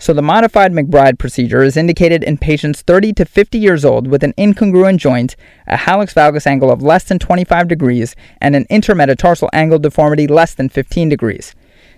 So 0.00 0.14
the 0.14 0.22
modified 0.22 0.72
McBride 0.72 1.18
procedure 1.18 1.62
is 1.62 1.76
indicated 1.76 2.24
in 2.24 2.38
patients 2.38 2.80
30 2.80 3.12
to 3.12 3.26
50 3.26 3.58
years 3.58 3.84
old 3.84 4.08
with 4.08 4.24
an 4.24 4.32
incongruent 4.38 4.96
joint, 4.96 5.36
a 5.66 5.76
hallux 5.76 6.14
valgus 6.14 6.46
angle 6.46 6.70
of 6.70 6.80
less 6.80 7.04
than 7.04 7.18
25 7.18 7.68
degrees, 7.68 8.16
and 8.40 8.56
an 8.56 8.64
intermetatarsal 8.70 9.50
angle 9.52 9.78
deformity 9.78 10.26
less 10.26 10.54
than 10.54 10.70
15 10.70 11.10
degrees. 11.10 11.54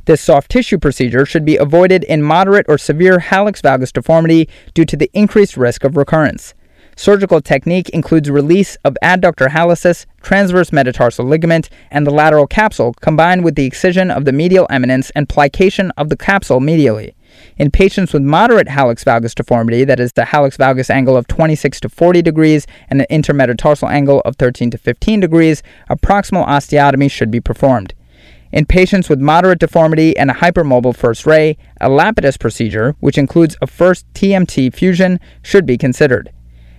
This 0.06 0.20
soft 0.20 0.50
tissue 0.50 0.78
procedure 0.78 1.24
should 1.24 1.44
be 1.44 1.56
avoided 1.56 2.02
in 2.02 2.24
moderate 2.24 2.66
or 2.68 2.76
severe 2.76 3.18
hallux 3.18 3.62
valgus 3.62 3.92
deformity 3.92 4.48
due 4.74 4.84
to 4.84 4.96
the 4.96 5.10
increased 5.14 5.56
risk 5.56 5.84
of 5.84 5.96
recurrence. 5.96 6.54
Surgical 6.96 7.40
technique 7.40 7.88
includes 7.90 8.28
release 8.28 8.76
of 8.84 8.96
adductor 9.00 9.46
hallucis, 9.46 10.06
transverse 10.22 10.72
metatarsal 10.72 11.24
ligament, 11.24 11.70
and 11.92 12.04
the 12.04 12.10
lateral 12.10 12.48
capsule, 12.48 12.94
combined 13.00 13.44
with 13.44 13.54
the 13.54 13.64
excision 13.64 14.10
of 14.10 14.24
the 14.24 14.32
medial 14.32 14.66
eminence 14.70 15.10
and 15.10 15.28
plication 15.28 15.92
of 15.96 16.08
the 16.08 16.16
capsule 16.16 16.60
medially. 16.60 17.14
In 17.56 17.70
patients 17.70 18.12
with 18.12 18.22
moderate 18.22 18.68
hallux 18.68 19.04
valgus 19.04 19.34
deformity, 19.34 19.84
that 19.84 20.00
is 20.00 20.12
the 20.12 20.22
hallux 20.22 20.56
valgus 20.56 20.88
angle 20.88 21.16
of 21.16 21.26
26 21.26 21.80
to 21.80 21.88
40 21.88 22.22
degrees 22.22 22.66
and 22.88 23.00
an 23.00 23.06
intermetatarsal 23.10 23.90
angle 23.90 24.20
of 24.24 24.36
13 24.36 24.70
to 24.70 24.78
15 24.78 25.20
degrees, 25.20 25.62
a 25.88 25.96
proximal 25.96 26.46
osteotomy 26.46 27.10
should 27.10 27.30
be 27.30 27.40
performed. 27.40 27.94
In 28.52 28.66
patients 28.66 29.08
with 29.08 29.18
moderate 29.18 29.58
deformity 29.58 30.16
and 30.16 30.30
a 30.30 30.34
hypermobile 30.34 30.96
first 30.96 31.24
ray, 31.24 31.56
a 31.80 31.88
Lapidus 31.88 32.38
procedure, 32.38 32.94
which 33.00 33.16
includes 33.16 33.56
a 33.62 33.66
first 33.66 34.06
TMT 34.12 34.74
fusion, 34.74 35.18
should 35.42 35.64
be 35.64 35.78
considered. 35.78 36.30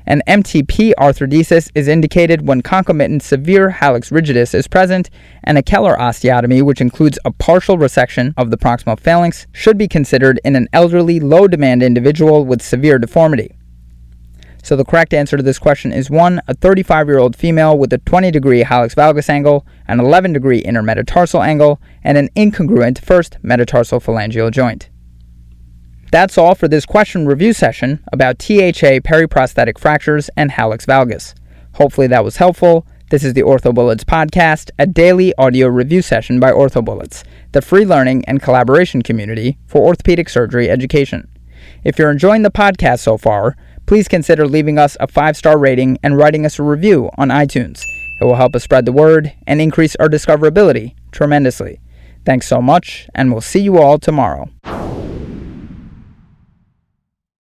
An 0.06 0.22
MTP 0.28 0.92
arthrodesis 1.00 1.72
is 1.74 1.88
indicated 1.88 2.46
when 2.46 2.62
concomitant 2.62 3.24
severe 3.24 3.70
hallux 3.72 4.12
rigidus 4.12 4.54
is 4.54 4.68
present, 4.68 5.10
and 5.44 5.58
a 5.58 5.64
Keller 5.64 5.96
osteotomy, 5.96 6.62
which 6.62 6.82
includes 6.82 7.18
a 7.24 7.32
partial 7.32 7.78
resection 7.78 8.34
of 8.36 8.52
the 8.52 8.58
proximal 8.58 9.00
phalanx, 9.00 9.48
should 9.54 9.78
be 9.78 9.88
considered 9.88 10.42
in 10.44 10.58
an 10.58 10.68
elderly, 10.74 11.22
low 11.22 11.48
demand 11.48 11.82
individual 11.82 12.46
with 12.46 12.62
severe 12.62 13.00
deformity. 13.00 13.56
So 14.62 14.76
the 14.76 14.86
correct 14.86 15.14
answer 15.14 15.36
to 15.36 15.44
this 15.44 15.60
question 15.60 15.92
is 15.92 16.10
1. 16.10 16.42
A 16.48 16.54
35 16.54 17.08
year 17.08 17.20
old 17.20 17.36
female 17.36 17.78
with 17.78 17.92
a 17.94 17.98
20 17.98 18.32
degree 18.32 18.64
hallux 18.64 18.96
valgus 18.96 19.30
angle, 19.30 19.66
an 19.88 20.00
11 20.00 20.34
degree 20.34 20.64
intermetatarsal 20.64 21.46
angle, 21.46 21.82
and 22.04 22.18
an 22.18 22.30
incongruent 22.36 23.00
first 23.00 23.38
metatarsal 23.42 24.00
phalangeal 24.00 24.52
joint. 24.52 24.90
That's 26.14 26.38
all 26.38 26.54
for 26.54 26.68
this 26.68 26.86
question 26.86 27.26
review 27.26 27.54
session 27.54 28.04
about 28.14 28.38
THA 28.38 29.02
periprosthetic 29.02 29.80
fractures 29.80 30.30
and 30.38 30.52
hallux 30.52 30.86
valgus. 30.86 31.34
Hopefully 31.74 32.06
that 32.06 32.24
was 32.24 32.38
helpful. 32.38 32.86
This 33.10 33.24
is 33.24 33.34
the 33.34 33.42
OrthoBullets 33.42 34.04
podcast, 34.04 34.70
a 34.78 34.86
daily 34.86 35.34
audio 35.40 35.66
review 35.70 36.04
session 36.04 36.40
by 36.40 36.52
OrthoBullets, 36.52 37.24
the 37.54 37.64
free 37.64 37.84
learning 37.84 38.26
and 38.26 38.44
collaboration 38.44 39.02
community 39.02 39.58
for 39.66 39.82
orthopedic 39.82 40.30
surgery 40.30 40.70
education. 40.70 41.28
If 41.84 41.98
you're 41.98 42.12
enjoying 42.12 42.44
the 42.44 42.52
podcast 42.52 43.00
so 43.00 43.18
far, 43.18 43.58
please 43.88 44.08
consider 44.08 44.48
leaving 44.48 44.78
us 44.78 44.96
a 45.00 45.08
five 45.08 45.36
star 45.36 45.58
rating 45.58 45.98
and 46.04 46.16
writing 46.16 46.46
us 46.46 46.60
a 46.60 46.64
review 46.64 47.10
on 47.18 47.30
iTunes. 47.30 47.82
It 48.22 48.26
will 48.26 48.36
help 48.36 48.56
us 48.56 48.64
spread 48.64 48.86
the 48.86 48.92
word 48.92 49.34
and 49.48 49.60
increase 49.60 49.96
our 49.96 50.10
discoverability 50.10 50.94
tremendously. 51.12 51.80
Thanks 52.24 52.46
so 52.46 52.62
much, 52.62 53.10
and 53.16 53.32
we'll 53.32 53.42
see 53.42 53.62
you 53.62 53.80
all 53.80 53.98
tomorrow. 53.98 54.52